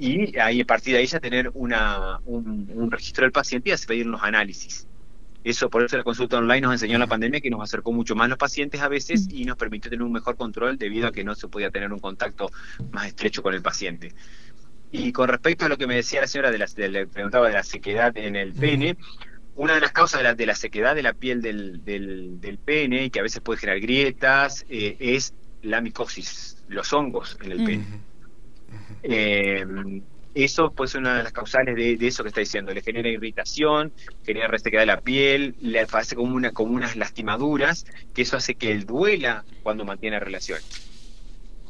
y 0.00 0.38
ahí 0.38 0.62
a 0.62 0.64
partir 0.64 0.94
de 0.94 1.00
ahí 1.00 1.06
ya 1.06 1.20
tener 1.20 1.50
una, 1.52 2.20
un, 2.24 2.90
registro 2.90 3.24
del 3.24 3.32
paciente 3.32 3.68
y 3.68 3.72
hacer 3.72 3.88
pedir 3.88 4.06
los 4.06 4.22
análisis. 4.22 4.88
Eso, 5.44 5.68
por 5.68 5.84
eso 5.84 5.98
la 5.98 6.04
consulta 6.04 6.38
online 6.38 6.62
nos 6.62 6.72
enseñó 6.72 6.94
en 6.94 7.00
la 7.00 7.06
pandemia 7.06 7.40
que 7.42 7.50
nos 7.50 7.62
acercó 7.62 7.92
mucho 7.92 8.16
más 8.16 8.30
los 8.30 8.38
pacientes 8.38 8.80
a 8.80 8.88
veces 8.88 9.28
y 9.30 9.44
nos 9.44 9.58
permitió 9.58 9.90
tener 9.90 10.02
un 10.02 10.12
mejor 10.12 10.36
control 10.36 10.78
debido 10.78 11.06
a 11.06 11.12
que 11.12 11.22
no 11.22 11.34
se 11.34 11.48
podía 11.48 11.70
tener 11.70 11.92
un 11.92 11.98
contacto 11.98 12.50
más 12.92 13.08
estrecho 13.08 13.42
con 13.42 13.52
el 13.52 13.60
paciente. 13.60 14.14
Y 14.90 15.12
con 15.12 15.28
respecto 15.28 15.66
a 15.66 15.68
lo 15.68 15.76
que 15.76 15.86
me 15.86 15.96
decía 15.96 16.22
la 16.22 16.26
señora, 16.26 16.50
de 16.50 16.56
la, 16.56 16.66
le 16.88 17.06
preguntaba 17.06 17.48
de 17.48 17.54
la 17.54 17.62
sequedad 17.62 18.16
en 18.16 18.36
el 18.36 18.54
pene, 18.54 18.96
una 19.54 19.74
de 19.74 19.80
las 19.82 19.92
causas 19.92 20.20
de 20.20 20.24
la, 20.24 20.34
de 20.34 20.46
la 20.46 20.54
sequedad 20.54 20.94
de 20.94 21.02
la 21.02 21.12
piel 21.12 21.42
del, 21.42 21.84
del, 21.84 22.40
del 22.40 22.56
pene 22.56 23.04
y 23.04 23.10
que 23.10 23.20
a 23.20 23.22
veces 23.22 23.42
puede 23.42 23.60
generar 23.60 23.80
grietas 23.80 24.64
eh, 24.70 24.96
es 24.98 25.34
la 25.60 25.82
micosis, 25.82 26.64
los 26.68 26.90
hongos 26.94 27.36
en 27.42 27.52
el 27.52 27.64
pene. 27.64 28.09
Eh, 29.02 29.64
eso 30.34 30.70
puede 30.70 30.90
ser 30.90 31.00
una 31.00 31.16
de 31.16 31.24
las 31.24 31.32
causales 31.32 31.74
de, 31.74 32.06
eso 32.06 32.22
que 32.22 32.28
está 32.28 32.40
diciendo. 32.40 32.72
Le 32.72 32.82
genera 32.82 33.08
irritación, 33.08 33.92
genera 34.24 34.46
resequedad 34.46 34.82
de 34.82 34.86
la 34.86 35.00
piel, 35.00 35.56
le 35.60 35.80
hace 35.80 36.14
como, 36.14 36.34
una, 36.34 36.52
como 36.52 36.74
unas 36.74 36.96
lastimaduras, 36.96 37.84
que 38.14 38.22
eso 38.22 38.36
hace 38.36 38.54
que 38.54 38.70
él 38.70 38.86
duela 38.86 39.44
cuando 39.62 39.84
mantiene 39.84 40.20
relación. 40.20 40.60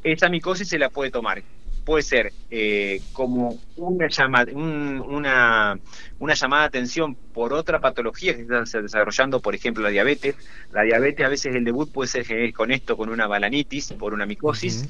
Esa 0.02 0.28
micosis 0.28 0.68
se 0.68 0.78
la 0.78 0.90
puede 0.90 1.10
tomar. 1.10 1.42
Puede 1.84 2.02
ser 2.02 2.32
eh, 2.50 3.00
como 3.14 3.58
una 3.76 4.08
llamada, 4.08 4.52
una, 4.52 5.78
una 6.18 6.34
llamada 6.34 6.62
de 6.62 6.68
atención 6.68 7.14
por 7.14 7.54
otra 7.54 7.80
patología 7.80 8.36
que 8.36 8.42
está 8.42 8.82
desarrollando, 8.82 9.40
por 9.40 9.54
ejemplo, 9.54 9.82
la 9.82 9.88
diabetes. 9.88 10.36
La 10.72 10.82
diabetes, 10.82 11.24
a 11.24 11.30
veces 11.30 11.56
el 11.56 11.64
debut 11.64 11.90
puede 11.90 12.08
ser 12.08 12.52
con 12.52 12.70
esto, 12.70 12.98
con 12.98 13.08
una 13.08 13.26
balanitis, 13.26 13.94
por 13.94 14.12
una 14.12 14.26
micosis 14.26 14.88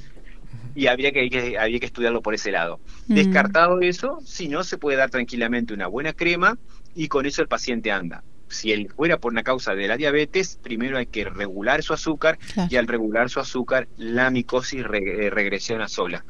y 0.74 0.87
habría 0.87 1.12
que, 1.12 1.28
que 1.28 1.87
estudiarlo 1.87 2.22
por 2.22 2.35
ese 2.35 2.50
lado. 2.50 2.80
Mm. 3.06 3.14
Descartado 3.14 3.80
eso, 3.80 4.18
si 4.24 4.48
no, 4.48 4.64
se 4.64 4.78
puede 4.78 4.96
dar 4.96 5.11
tranquilamente 5.11 5.74
una 5.74 5.87
buena 5.87 6.12
crema 6.12 6.59
y 6.94 7.09
con 7.09 7.26
eso 7.26 7.42
el 7.42 7.48
paciente 7.48 7.90
anda. 7.90 8.22
si 8.48 8.72
él 8.72 8.88
fuera 8.94 9.18
por 9.18 9.33
una 9.33 9.42
causa 9.42 9.74
de 9.74 9.87
la 9.87 9.96
diabetes, 9.96 10.59
primero 10.62 10.98
hay 10.98 11.06
que 11.06 11.24
regular 11.24 11.83
su 11.83 11.92
azúcar 11.92 12.38
y 12.68 12.76
al 12.76 12.88
regular 12.88 13.30
su 13.30 13.40
azúcar, 13.40 13.88
la 13.96 14.30
micosis 14.30 14.80
eh, 14.80 15.30
regresiona 15.30 15.88
sola. 15.88 16.24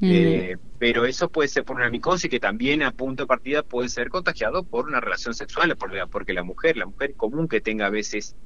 Eh, 0.00 0.56
pero 0.78 1.06
eso 1.06 1.28
puede 1.28 1.48
ser 1.48 1.64
por 1.64 1.76
una 1.76 1.88
micosis 1.88 2.28
que 2.28 2.40
también 2.40 2.82
a 2.82 2.90
punto 2.90 3.22
de 3.22 3.26
partida 3.26 3.62
puede 3.62 3.88
ser 3.88 4.10
contagiado 4.10 4.62
por 4.64 4.86
una 4.86 5.00
relación 5.00 5.34
sexual, 5.34 5.76
porque 6.10 6.34
la 6.34 6.42
mujer, 6.42 6.76
la 6.76 6.86
mujer 6.86 7.14
común 7.14 7.48
que 7.48 7.60
tenga 7.60 7.86
a 7.86 7.90
veces 7.90 8.36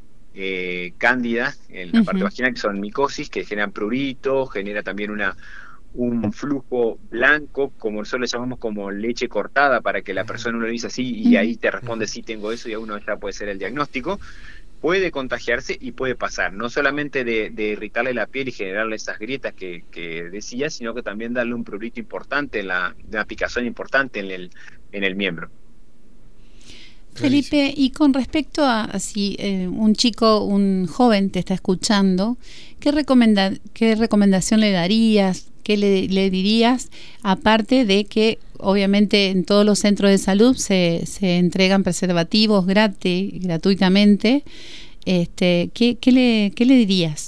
eh, 0.40 0.92
cándida 0.98 1.52
en 1.68 1.90
la 1.90 2.04
parte 2.04 2.22
vaginal, 2.22 2.54
que 2.54 2.60
son 2.60 2.78
micosis, 2.78 3.28
que 3.28 3.44
generan 3.44 3.72
prurito, 3.72 4.46
genera 4.46 4.84
también 4.84 5.10
una 5.10 5.36
un 5.94 6.32
flujo 6.32 7.00
blanco, 7.10 7.72
como 7.76 7.98
nosotros 7.98 8.20
le 8.20 8.26
llamamos 8.28 8.60
como 8.60 8.92
leche 8.92 9.28
cortada, 9.28 9.80
para 9.80 10.02
que 10.02 10.14
la 10.14 10.24
persona 10.24 10.56
uno 10.56 10.66
le 10.66 10.72
dice 10.72 10.86
así 10.86 11.12
y 11.12 11.36
ahí 11.36 11.56
te 11.56 11.72
responde 11.72 12.06
sí 12.06 12.22
tengo 12.22 12.52
eso 12.52 12.68
y 12.68 12.74
a 12.74 12.78
uno 12.78 12.98
ya 12.98 13.16
puede 13.16 13.32
ser 13.32 13.48
el 13.48 13.58
diagnóstico. 13.58 14.20
Puede 14.80 15.10
contagiarse 15.10 15.76
y 15.80 15.90
puede 15.90 16.14
pasar, 16.14 16.52
no 16.52 16.70
solamente 16.70 17.24
de, 17.24 17.50
irritarle 17.56 18.14
la 18.14 18.28
piel 18.28 18.46
y 18.46 18.52
generarle 18.52 18.94
esas 18.94 19.18
grietas 19.18 19.54
que, 19.54 19.82
decía, 20.30 20.70
sino 20.70 20.94
que 20.94 21.02
también 21.02 21.34
darle 21.34 21.54
un 21.54 21.64
prurito 21.64 21.98
importante, 21.98 22.62
la, 22.62 22.94
una 23.08 23.24
picazón 23.24 23.66
importante 23.66 24.20
en 24.20 24.30
el, 24.30 24.50
en 24.92 25.02
el 25.02 25.16
miembro. 25.16 25.50
Felipe, 27.18 27.72
y 27.76 27.90
con 27.90 28.14
respecto 28.14 28.64
a 28.64 28.98
si 28.98 29.36
eh, 29.38 29.68
un 29.68 29.94
chico, 29.94 30.44
un 30.44 30.86
joven 30.86 31.30
te 31.30 31.38
está 31.38 31.54
escuchando, 31.54 32.36
¿qué, 32.80 32.92
recomenda, 32.92 33.52
qué 33.72 33.94
recomendación 33.94 34.60
le 34.60 34.70
darías? 34.72 35.46
¿Qué 35.62 35.76
le, 35.76 36.30
dirías? 36.30 36.88
Aparte 37.22 37.84
de 37.84 38.06
que 38.06 38.38
obviamente 38.58 39.28
en 39.28 39.44
todos 39.44 39.66
los 39.66 39.78
centros 39.78 40.10
de 40.10 40.16
salud 40.16 40.56
se, 40.56 41.02
se 41.04 41.36
entregan 41.36 41.82
preservativos 41.82 42.64
gratis, 42.64 43.32
gratuitamente. 43.42 44.44
Este, 45.04 45.70
¿qué, 45.74 45.96
qué, 45.96 46.12
le, 46.12 46.52
¿Qué 46.54 46.64
le 46.64 46.74
dirías? 46.74 47.27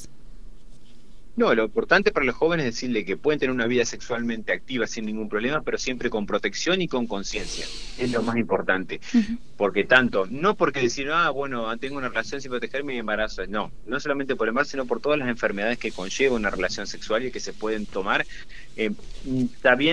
No, 1.37 1.55
lo 1.55 1.64
importante 1.64 2.12
para 2.12 2.27
los 2.27 2.35
jóvenes 2.35 2.66
es 2.66 2.75
decirle 2.75 3.05
que 3.05 3.16
pueden 3.16 3.40
tener 3.40 3.55
una 3.55 3.66
vida 3.66 3.85
sexualmente 3.85 4.53
activa 4.53 4.87
sin 4.87 5.07
ningún 5.07 5.29
problema, 5.29 5.62
pero 5.62 5.79
siempre 5.79 6.11
con 6.11 6.27
protección 6.27 6.83
y 6.83 6.88
con 6.88 7.07
conciencia. 7.07 7.66
Es 7.99 8.11
lo 8.11 8.23
más 8.23 8.37
importante. 8.37 9.01
Porque 9.57 9.85
tanto, 9.85 10.27
no 10.29 10.55
porque 10.55 10.81
decir, 10.81 11.09
ah, 11.11 11.31
bueno, 11.31 11.77
tengo 11.79 11.97
una 11.97 12.09
relación 12.09 12.40
sin 12.40 12.51
protegerme 12.51 12.95
y 12.95 12.99
embarazo. 12.99 13.47
No, 13.47 13.71
no 13.87 14.01
solamente 14.01 14.37
por 14.37 14.47
el 14.47 14.51
embarazo, 14.51 14.73
sino 14.73 14.87
por 14.87 15.01
todas 15.01 15.19
las 15.19 15.29
enfermedades 15.29 15.79
que 15.79 15.93
conlleva 15.93 16.37
una 16.37 16.51
relación 16.51 16.87
sexual 16.87 17.25
y 17.25 17.31
que 17.31 17.40
se 17.40 17.53
pueden 17.53 17.87
tomar 17.87 18.27
eh, 18.77 18.93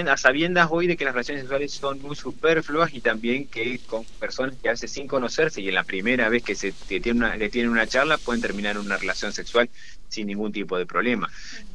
a 0.08 0.18
sabiendas 0.18 0.70
hoy 0.72 0.88
de 0.88 0.96
que 0.96 1.04
las 1.04 1.14
relaciones 1.14 1.42
sexuales 1.42 1.74
son 1.74 2.02
muy 2.02 2.16
superfluas 2.16 2.94
y 2.94 3.02
también 3.02 3.48
que 3.48 3.80
con 3.80 4.06
personas 4.20 4.56
que 4.62 4.70
hace 4.70 4.88
sin 4.88 5.08
conocerse 5.08 5.62
y 5.62 5.68
en 5.68 5.76
la 5.76 5.84
primera 5.84 6.30
vez 6.30 6.44
que 6.44 6.56
se 6.56 6.72
tiene 6.72 7.12
una, 7.12 7.36
le 7.36 7.50
tienen 7.50 7.72
una 7.72 7.88
charla 7.88 8.18
pueden 8.18 8.42
terminar 8.42 8.78
una 8.78 8.98
relación 8.98 9.34
sexual 9.34 9.70
sin 10.08 10.28
ningún 10.28 10.52
tipo 10.52 10.78
de 10.78 10.86
problema. 10.86 11.30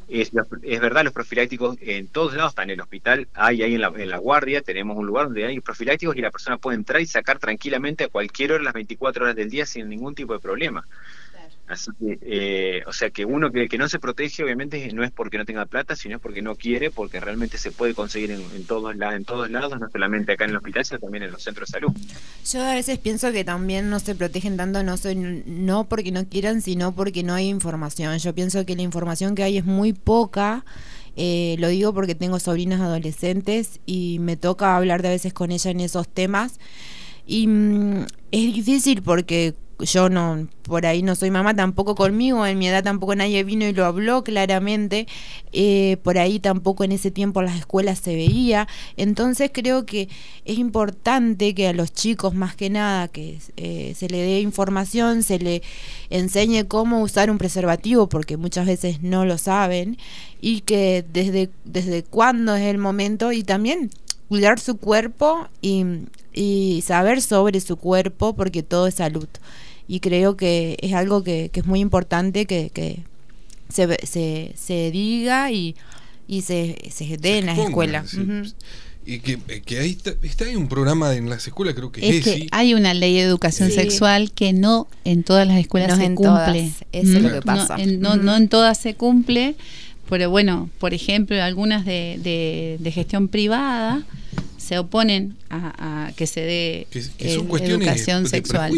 Es, 0.09 0.31
es, 0.63 0.81
verdad, 0.81 1.03
los 1.03 1.13
profilácticos 1.13 1.77
en 1.81 2.07
todos 2.07 2.33
lados 2.33 2.51
están 2.51 2.69
en 2.69 2.75
el 2.75 2.81
hospital, 2.81 3.27
hay 3.33 3.63
ahí 3.63 3.75
en 3.75 3.81
la, 3.81 3.91
en 3.95 4.09
la 4.09 4.17
guardia, 4.17 4.61
tenemos 4.61 4.97
un 4.97 5.05
lugar 5.05 5.25
donde 5.25 5.45
hay 5.45 5.59
profilácticos 5.59 6.15
y 6.17 6.21
la 6.21 6.31
persona 6.31 6.57
puede 6.57 6.75
entrar 6.75 7.01
y 7.01 7.05
sacar 7.05 7.39
tranquilamente 7.39 8.03
a 8.03 8.09
cualquier 8.09 8.53
hora 8.53 8.63
las 8.63 8.73
24 8.73 9.23
horas 9.23 9.35
del 9.35 9.49
día 9.49 9.65
sin 9.65 9.89
ningún 9.89 10.13
tipo 10.13 10.33
de 10.33 10.39
problema. 10.39 10.85
Así 11.73 11.91
que, 11.99 12.19
eh, 12.21 12.83
o 12.87 12.93
sea, 12.93 13.09
que 13.09 13.25
uno 13.25 13.51
que, 13.51 13.67
que 13.67 13.77
no 13.77 13.89
se 13.89 13.99
protege, 13.99 14.43
obviamente, 14.43 14.91
no 14.93 15.03
es 15.03 15.11
porque 15.11 15.37
no 15.37 15.45
tenga 15.45 15.65
plata, 15.65 15.95
sino 15.95 16.19
porque 16.19 16.41
no 16.41 16.55
quiere, 16.55 16.91
porque 16.91 17.19
realmente 17.19 17.57
se 17.57 17.71
puede 17.71 17.93
conseguir 17.93 18.31
en, 18.31 18.41
en, 18.55 18.65
todos, 18.65 18.95
en 18.95 19.25
todos 19.25 19.49
lados, 19.49 19.79
no 19.79 19.89
solamente 19.89 20.33
acá 20.33 20.45
en 20.45 20.51
el 20.51 20.57
hospital, 20.57 20.85
sino 20.85 20.99
también 20.99 21.23
en 21.23 21.31
los 21.31 21.43
centros 21.43 21.69
de 21.69 21.71
salud. 21.73 21.91
Yo 22.51 22.63
a 22.63 22.75
veces 22.75 22.99
pienso 22.99 23.31
que 23.31 23.43
también 23.43 23.89
no 23.89 23.99
se 23.99 24.15
protegen 24.15 24.57
tanto, 24.57 24.83
no, 24.83 24.97
soy, 24.97 25.15
no 25.15 25.85
porque 25.85 26.11
no 26.11 26.25
quieran, 26.25 26.61
sino 26.61 26.93
porque 26.93 27.23
no 27.23 27.33
hay 27.33 27.49
información. 27.49 28.17
Yo 28.19 28.33
pienso 28.33 28.65
que 28.65 28.75
la 28.75 28.81
información 28.83 29.35
que 29.35 29.43
hay 29.43 29.57
es 29.57 29.65
muy 29.65 29.93
poca. 29.93 30.63
Eh, 31.15 31.55
lo 31.59 31.67
digo 31.67 31.93
porque 31.93 32.15
tengo 32.15 32.39
sobrinas 32.39 32.81
adolescentes 32.81 33.79
y 33.85 34.17
me 34.19 34.35
toca 34.35 34.75
hablar 34.75 35.01
de 35.03 35.09
veces 35.09 35.33
con 35.33 35.51
ella 35.51 35.71
en 35.71 35.79
esos 35.79 36.07
temas. 36.07 36.59
Y 37.25 37.47
mm, 37.47 38.05
es 38.31 38.53
difícil 38.53 39.01
porque 39.01 39.53
yo 39.83 40.09
no, 40.09 40.47
por 40.63 40.85
ahí 40.85 41.03
no 41.03 41.15
soy 41.15 41.29
mamá, 41.31 41.55
tampoco 41.55 41.95
conmigo, 41.95 42.45
en 42.45 42.57
mi 42.57 42.67
edad 42.67 42.83
tampoco 42.83 43.15
nadie 43.15 43.43
vino 43.43 43.65
y 43.65 43.73
lo 43.73 43.85
habló 43.85 44.23
claramente, 44.23 45.07
eh, 45.51 45.97
por 46.03 46.17
ahí 46.17 46.39
tampoco 46.39 46.83
en 46.83 46.91
ese 46.91 47.11
tiempo 47.11 47.41
las 47.41 47.57
escuelas 47.57 47.99
se 47.99 48.15
veía, 48.15 48.67
entonces 48.97 49.51
creo 49.53 49.85
que 49.85 50.09
es 50.45 50.57
importante 50.57 51.53
que 51.53 51.67
a 51.67 51.73
los 51.73 51.93
chicos 51.93 52.33
más 52.33 52.55
que 52.55 52.69
nada 52.69 53.07
que 53.07 53.39
eh, 53.57 53.93
se 53.95 54.09
le 54.09 54.17
dé 54.17 54.39
información, 54.41 55.23
se 55.23 55.39
le 55.39 55.61
enseñe 56.09 56.65
cómo 56.67 57.01
usar 57.01 57.29
un 57.29 57.37
preservativo, 57.37 58.07
porque 58.07 58.37
muchas 58.37 58.65
veces 58.65 59.01
no 59.01 59.25
lo 59.25 59.37
saben, 59.37 59.97
y 60.41 60.61
que 60.61 61.05
desde, 61.11 61.49
desde 61.65 62.03
cuándo 62.03 62.55
es 62.55 62.63
el 62.63 62.77
momento, 62.77 63.31
y 63.31 63.43
también 63.43 63.89
cuidar 64.29 64.59
su 64.59 64.77
cuerpo 64.77 65.47
y, 65.61 65.85
y 66.33 66.81
saber 66.85 67.21
sobre 67.21 67.59
su 67.59 67.77
cuerpo, 67.77 68.33
porque 68.33 68.63
todo 68.63 68.87
es 68.87 68.95
salud 68.95 69.27
y 69.87 69.99
creo 69.99 70.37
que 70.37 70.77
es 70.81 70.93
algo 70.93 71.23
que, 71.23 71.51
es 71.53 71.65
muy 71.65 71.79
importante 71.79 72.45
que, 72.45 72.69
que 72.73 72.99
se, 73.69 73.87
se, 74.05 74.53
se, 74.55 74.91
diga 74.91 75.51
y, 75.51 75.75
y 76.27 76.41
se, 76.41 76.77
se 76.89 77.17
dé 77.17 77.39
en 77.39 77.47
las 77.47 77.57
escuelas. 77.57 78.15
Y 79.05 79.19
que, 79.19 79.37
que 79.37 79.79
ahí 79.79 79.91
está, 79.91 80.13
está, 80.21 80.45
hay 80.45 80.55
un 80.55 80.69
programa 80.69 81.13
en 81.13 81.29
las 81.29 81.45
escuelas, 81.45 81.75
creo 81.75 81.91
que 81.91 82.17
es, 82.17 82.23
que 82.23 82.47
hay 82.51 82.73
una 82.73 82.93
ley 82.93 83.15
de 83.15 83.21
educación 83.23 83.69
sexual 83.69 84.31
que 84.31 84.53
no 84.53 84.87
en 85.03 85.23
todas 85.23 85.45
las 85.45 85.57
escuelas 85.57 85.97
se 85.97 86.15
cumple. 86.15 86.71
Eso 86.93 87.17
es 87.17 87.21
lo 87.21 87.31
que 87.33 87.41
pasa. 87.41 87.77
No 87.77 88.13
en, 88.13 88.23
no, 88.23 88.37
en 88.37 88.47
todas 88.47 88.77
se 88.77 88.95
cumple, 88.95 89.55
pero 90.09 90.29
bueno, 90.29 90.69
por 90.79 90.93
ejemplo, 90.93 91.41
algunas 91.43 91.85
de, 91.85 92.17
de, 92.23 92.77
de 92.79 92.91
gestión 92.91 93.27
privada 93.27 94.05
se 94.63 94.79
oponen 94.79 95.35
a, 95.49 96.11
que 96.15 96.25
se 96.25 96.41
dé 96.41 96.87
educación 97.59 98.27
sexual. 98.27 98.71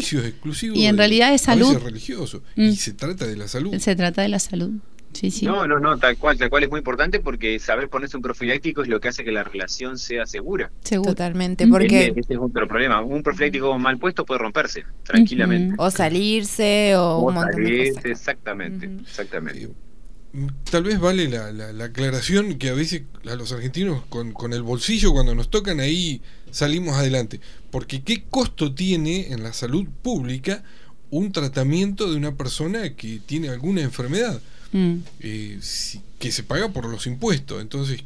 y 0.74 0.86
en 0.86 0.98
realidad 0.98 1.34
es 1.34 1.42
salud. 1.42 1.78
religioso. 1.78 2.42
Y 2.56 2.70
mm. 2.70 2.76
se 2.76 2.94
trata 2.94 3.28
de 3.28 3.36
la 3.36 3.48
salud. 3.48 3.78
Se 3.78 3.96
trata 3.96 4.24
de 4.24 4.30
la 4.30 4.40
salud. 4.40 4.72
Sí, 5.14 5.32
sí. 5.32 5.46
No, 5.46 5.66
no, 5.66 5.80
no, 5.80 5.98
tal 5.98 6.18
cual, 6.18 6.38
tal 6.38 6.50
cual 6.50 6.64
es 6.64 6.70
muy 6.70 6.80
importante 6.80 7.22
porque 7.22 7.58
saber 7.60 7.88
ponerse 7.88 8.18
un 8.18 8.24
profiláctico 8.24 8.82
es 8.82 8.90
lo 8.90 9.00
que 9.00 9.08
hace 9.08 9.24
que 9.24 9.32
la 9.32 9.46
relación 9.46 9.98
sea 9.98 10.26
segura. 10.26 10.72
Totalmente, 10.84 11.66
porque... 11.68 12.14
Este, 12.14 12.34
es 12.34 12.40
otro 12.40 12.68
problema. 12.68 13.02
Un 13.02 13.24
profiláctico 13.24 13.78
mal 13.80 13.98
puesto 13.98 14.26
puede 14.26 14.40
romperse 14.40 14.84
tranquilamente. 15.04 15.76
O 15.78 15.90
salirse 15.90 16.96
o, 16.98 17.20
un 17.20 17.36
salirse, 17.36 18.12
exactamente, 18.12 18.90
exactamente 19.04 19.70
tal 20.70 20.84
vez 20.84 21.00
vale 21.00 21.28
la, 21.28 21.52
la, 21.52 21.86
aclaración 21.86 22.58
que 22.58 22.70
a 22.70 22.74
veces 22.74 23.04
a 23.30 23.36
los 23.36 23.52
argentinos 23.52 24.04
con, 24.10 24.34
con, 24.34 24.54
el 24.54 24.62
bolsillo 24.64 25.14
cuando 25.14 25.36
nos 25.36 25.50
tocan 25.50 25.80
ahí 25.80 26.22
salimos 26.52 26.96
adelante. 26.96 27.40
Porque 27.72 28.04
qué 28.04 28.24
costo 28.30 28.74
tiene 28.74 29.32
en 29.32 29.44
la 29.44 29.54
salud 29.54 29.86
pública 30.02 30.64
un 31.10 31.32
tratamiento 31.32 32.10
de 32.10 32.18
una 32.18 32.36
persona 32.36 32.96
que 32.96 33.20
tiene 33.26 33.50
alguna 33.50 33.82
enfermedad 33.82 34.42
mm. 34.72 34.96
eh, 35.22 35.60
que 36.20 36.32
se 36.32 36.44
paga 36.44 36.70
por 36.70 36.86
los 36.86 37.08
impuestos. 37.08 37.62
Entonces, 37.62 38.04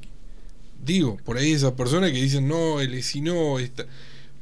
digo, 0.86 1.18
por 1.26 1.38
ahí 1.38 1.52
esa 1.52 1.76
persona 1.76 2.12
que 2.12 2.22
dicen, 2.22 2.48
no, 2.48 2.82
él 2.82 3.02
si 3.04 3.22
no, 3.22 3.60
está 3.60 3.86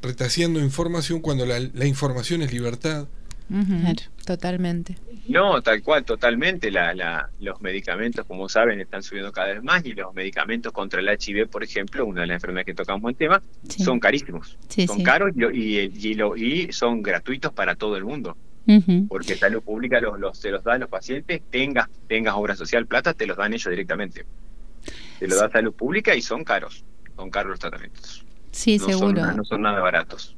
retaseando 0.02 0.60
información 0.60 1.22
cuando 1.22 1.46
la, 1.46 1.60
la 1.60 1.86
información 1.86 2.42
es 2.42 2.52
libertad. 2.52 3.08
Totalmente. 4.26 4.98
No, 5.28 5.62
tal 5.62 5.82
cual, 5.82 6.04
totalmente. 6.06 6.72
La, 6.72 6.94
la, 6.94 7.30
los 7.40 7.62
medicamentos, 7.62 8.26
como 8.26 8.50
saben, 8.50 8.80
están 8.80 9.04
subiendo 9.04 9.32
cada 9.32 9.54
vez 9.54 9.64
más 9.64 9.86
y 9.86 9.94
los 9.94 10.14
medicamentos 10.14 10.72
contra 10.72 11.00
el 11.00 11.08
HIV, 11.10 11.50
por 11.50 11.64
ejemplo, 11.64 12.06
una 12.06 12.22
de 12.22 12.28
las 12.28 12.36
enfermedades 12.36 12.66
que 12.66 12.74
tocamos 12.74 13.10
en 13.12 13.18
tema, 13.18 13.42
son 13.68 14.00
carísimos. 14.00 14.58
son 14.88 15.04
caros 15.04 15.32
y, 15.36 15.80
y, 15.80 16.22
y, 16.38 16.72
son 16.72 17.02
gratuitos 17.02 17.52
para 17.54 17.76
todo 17.76 17.98
el 17.98 18.04
mundo. 18.06 18.38
Porque 19.08 19.36
salud 19.36 19.64
pública 19.64 20.02
los, 20.02 20.20
los, 20.20 20.38
se 20.38 20.52
los 20.52 20.62
da 20.64 20.74
a 20.74 20.78
los 20.78 20.90
pacientes, 20.90 21.42
tengas, 21.50 21.88
tengas 22.08 22.36
obra 22.36 22.54
social, 22.56 22.86
plata, 22.86 23.14
te 23.14 23.26
los 23.26 23.38
dan 23.38 23.54
ellos 23.54 23.70
directamente. 23.70 24.26
Te 25.20 25.28
lo 25.28 25.38
da 25.38 25.50
salud 25.50 25.74
pública 25.74 26.16
y 26.16 26.22
son 26.22 26.44
caros. 26.44 26.84
Son 27.16 27.30
caros 27.30 27.52
los 27.52 27.60
tratamientos. 27.60 28.26
Sí, 28.52 28.78
seguro. 28.78 29.34
no 29.34 29.44
son 29.44 29.62
nada 29.62 29.80
baratos. 29.80 30.37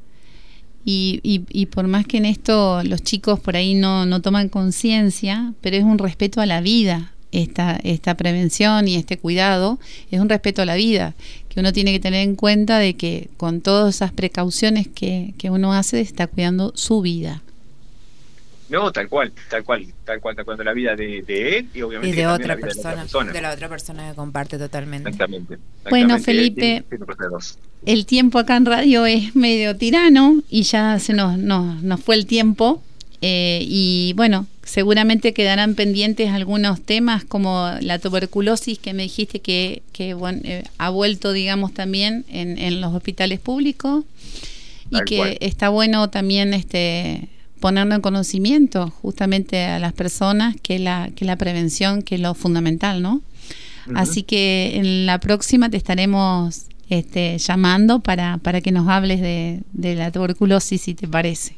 Y, 0.86 1.20
y, 1.24 1.66
por 1.68 1.88
más 1.88 2.08
que 2.08 2.18
en 2.18 2.26
esto 2.26 2.82
los 2.84 3.04
chicos 3.04 3.40
por 3.40 3.56
ahí 3.56 3.76
no, 3.76 4.06
no 4.08 4.22
toman 4.22 4.50
conciencia, 4.50 5.54
pero 5.62 5.76
es 5.78 5.84
un 5.84 6.00
respeto 6.00 6.42
a 6.42 6.48
la 6.48 6.62
vida, 6.62 7.14
esta, 7.32 7.80
esta 7.84 8.16
prevención 8.16 8.88
y 8.88 8.96
este 8.96 9.18
cuidado, 9.18 9.80
es 10.10 10.20
un 10.20 10.30
respeto 10.30 10.62
a 10.62 10.66
la 10.66 10.76
vida, 10.76 11.14
que 11.48 11.60
uno 11.60 11.74
tiene 11.74 11.92
que 11.92 12.00
tener 12.00 12.24
en 12.24 12.36
cuenta 12.36 12.80
de 12.80 12.96
que 12.96 13.30
con 13.38 13.62
todas 13.62 13.96
esas 13.96 14.12
precauciones 14.12 14.88
que, 14.88 15.36
que 15.38 15.52
uno 15.52 15.74
hace, 15.74 16.02
está 16.02 16.26
cuidando 16.28 16.72
su 16.76 17.02
vida. 17.02 17.44
No, 18.70 18.92
tal 18.92 19.10
cual, 19.10 19.32
tal 19.50 19.64
cual, 19.64 19.88
tal 20.06 20.22
cual, 20.22 20.36
tal 20.36 20.46
cual, 20.46 20.58
de 20.58 20.64
la 20.64 20.74
vida 20.74 20.96
de, 20.96 21.58
él 21.58 21.70
y 21.74 21.82
obviamente 21.82 22.16
de, 22.16 22.28
otra 22.28 22.56
persona, 22.56 23.06
de, 23.32 23.42
la 23.42 23.52
otra 23.52 23.68
persona 23.68 24.10
que 24.10 24.16
comparte 24.16 24.58
totalmente. 24.58 25.10
Exactamente. 25.10 25.58
Bueno, 25.90 26.20
Felipe, 26.20 26.84
el 27.86 28.06
tiempo 28.06 28.38
acá 28.38 28.58
en 28.58 28.66
radio 28.66 29.06
es 29.06 29.36
medio 29.36 29.76
tirano 29.76 30.44
y 30.50 30.64
ya 30.64 31.00
se 31.00 31.14
nos, 31.14 31.38
nos, 31.38 31.82
nos 31.82 32.00
fue 32.00 32.16
el 32.16 32.26
tiempo. 32.26 32.84
Eh, 33.22 33.66
y 33.68 34.14
bueno, 34.16 34.48
seguramente 34.64 35.34
quedarán 35.34 35.76
pendientes 35.76 36.30
algunos 36.30 36.82
temas 36.82 37.26
como 37.26 37.72
la 37.82 38.00
tuberculosis 38.00 38.80
que 38.80 38.94
me 38.94 39.04
dijiste 39.04 39.42
que, 39.42 39.82
que 39.92 40.14
bueno, 40.14 40.40
eh, 40.44 40.64
ha 40.78 40.90
vuelto, 40.90 41.34
digamos, 41.34 41.74
también 41.74 42.24
en, 42.30 42.58
en 42.58 42.80
los 42.80 42.94
hospitales 42.94 43.40
públicos 43.40 44.06
y 44.92 45.04
que 45.06 45.38
está 45.42 45.70
bueno 45.70 46.10
también 46.10 46.54
este 46.54 47.28
ponerlo 47.60 47.96
en 47.96 48.02
conocimiento 48.02 48.90
justamente 49.02 49.66
a 49.66 49.80
las 49.80 49.94
personas 49.94 50.56
que 50.62 50.80
la, 50.80 51.10
que 51.16 51.26
la 51.26 51.36
prevención, 51.36 52.02
que 52.02 52.16
es 52.16 52.22
lo 52.22 52.34
fundamental, 52.34 53.02
¿no? 53.02 53.22
Así 53.96 54.22
que 54.22 54.78
en 54.78 55.08
la 55.08 55.20
próxima 55.20 55.70
te 55.70 55.78
estaremos 55.78 56.68
este, 56.90 57.38
llamando 57.40 58.02
para, 58.02 58.38
para 58.38 58.62
que 58.62 58.72
nos 58.72 58.88
hables 58.88 59.20
de, 59.20 59.62
de 59.74 59.96
la 59.96 60.12
tuberculosis, 60.12 60.82
si 60.82 60.94
te 60.94 61.08
parece. 61.08 61.56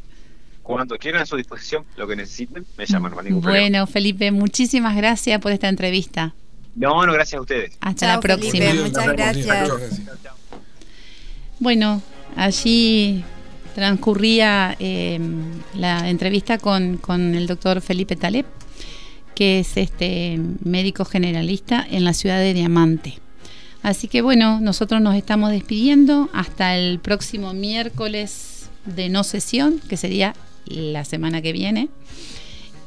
Cuando 0.63 0.97
quieran 0.97 1.23
a 1.23 1.25
su 1.25 1.35
disposición, 1.35 1.83
lo 1.97 2.07
que 2.07 2.15
necesiten, 2.15 2.65
me 2.77 2.85
llaman. 2.85 3.13
bueno, 3.41 3.87
Felipe, 3.87 4.31
muchísimas 4.31 4.95
gracias 4.95 5.41
por 5.41 5.51
esta 5.51 5.67
entrevista. 5.67 6.33
No, 6.75 7.05
no, 7.05 7.11
gracias 7.11 7.37
a 7.37 7.41
ustedes. 7.41 7.77
Hasta 7.81 8.07
la 8.07 8.19
próxima. 8.21 8.73
muchas 8.75 9.07
gracias. 9.07 9.69
Bueno, 11.59 12.01
allí 12.35 13.23
transcurría 13.75 14.75
em, 14.79 15.43
la 15.75 16.09
entrevista 16.09 16.57
con, 16.57 16.97
con, 16.97 17.35
el 17.35 17.47
doctor 17.47 17.81
Felipe 17.81 18.15
Taleb, 18.15 18.45
que 19.35 19.59
es 19.59 19.77
este 19.77 20.39
médico 20.63 21.05
generalista 21.05 21.85
en 21.89 22.03
la 22.03 22.13
ciudad 22.13 22.39
de 22.39 22.53
Diamante. 22.53 23.19
Así 23.83 24.07
que 24.07 24.21
bueno, 24.21 24.59
nosotros 24.61 25.01
nos 25.01 25.15
estamos 25.15 25.51
despidiendo 25.51 26.29
hasta 26.33 26.75
el 26.77 26.99
próximo 26.99 27.53
miércoles 27.53 28.69
de 28.85 29.09
no 29.09 29.23
sesión, 29.23 29.79
que 29.89 29.97
sería 29.97 30.35
la 30.65 31.03
semana 31.05 31.41
que 31.41 31.51
viene, 31.51 31.89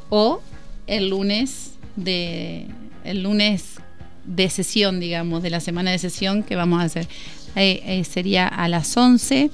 o 0.08 0.40
el 0.86 1.08
lunes 1.08 1.72
de 1.96 2.68
el 3.04 3.22
lunes 3.22 3.80
de 4.24 4.48
sesión, 4.48 5.00
digamos, 5.00 5.42
de 5.42 5.50
la 5.50 5.60
semana 5.60 5.90
de 5.90 5.98
sesión 5.98 6.42
que 6.42 6.56
vamos 6.56 6.80
a 6.80 6.84
hacer. 6.84 7.08
Eh, 7.56 7.82
eh, 7.84 8.04
sería 8.04 8.48
a 8.48 8.68
las 8.68 8.96
11 8.96 9.50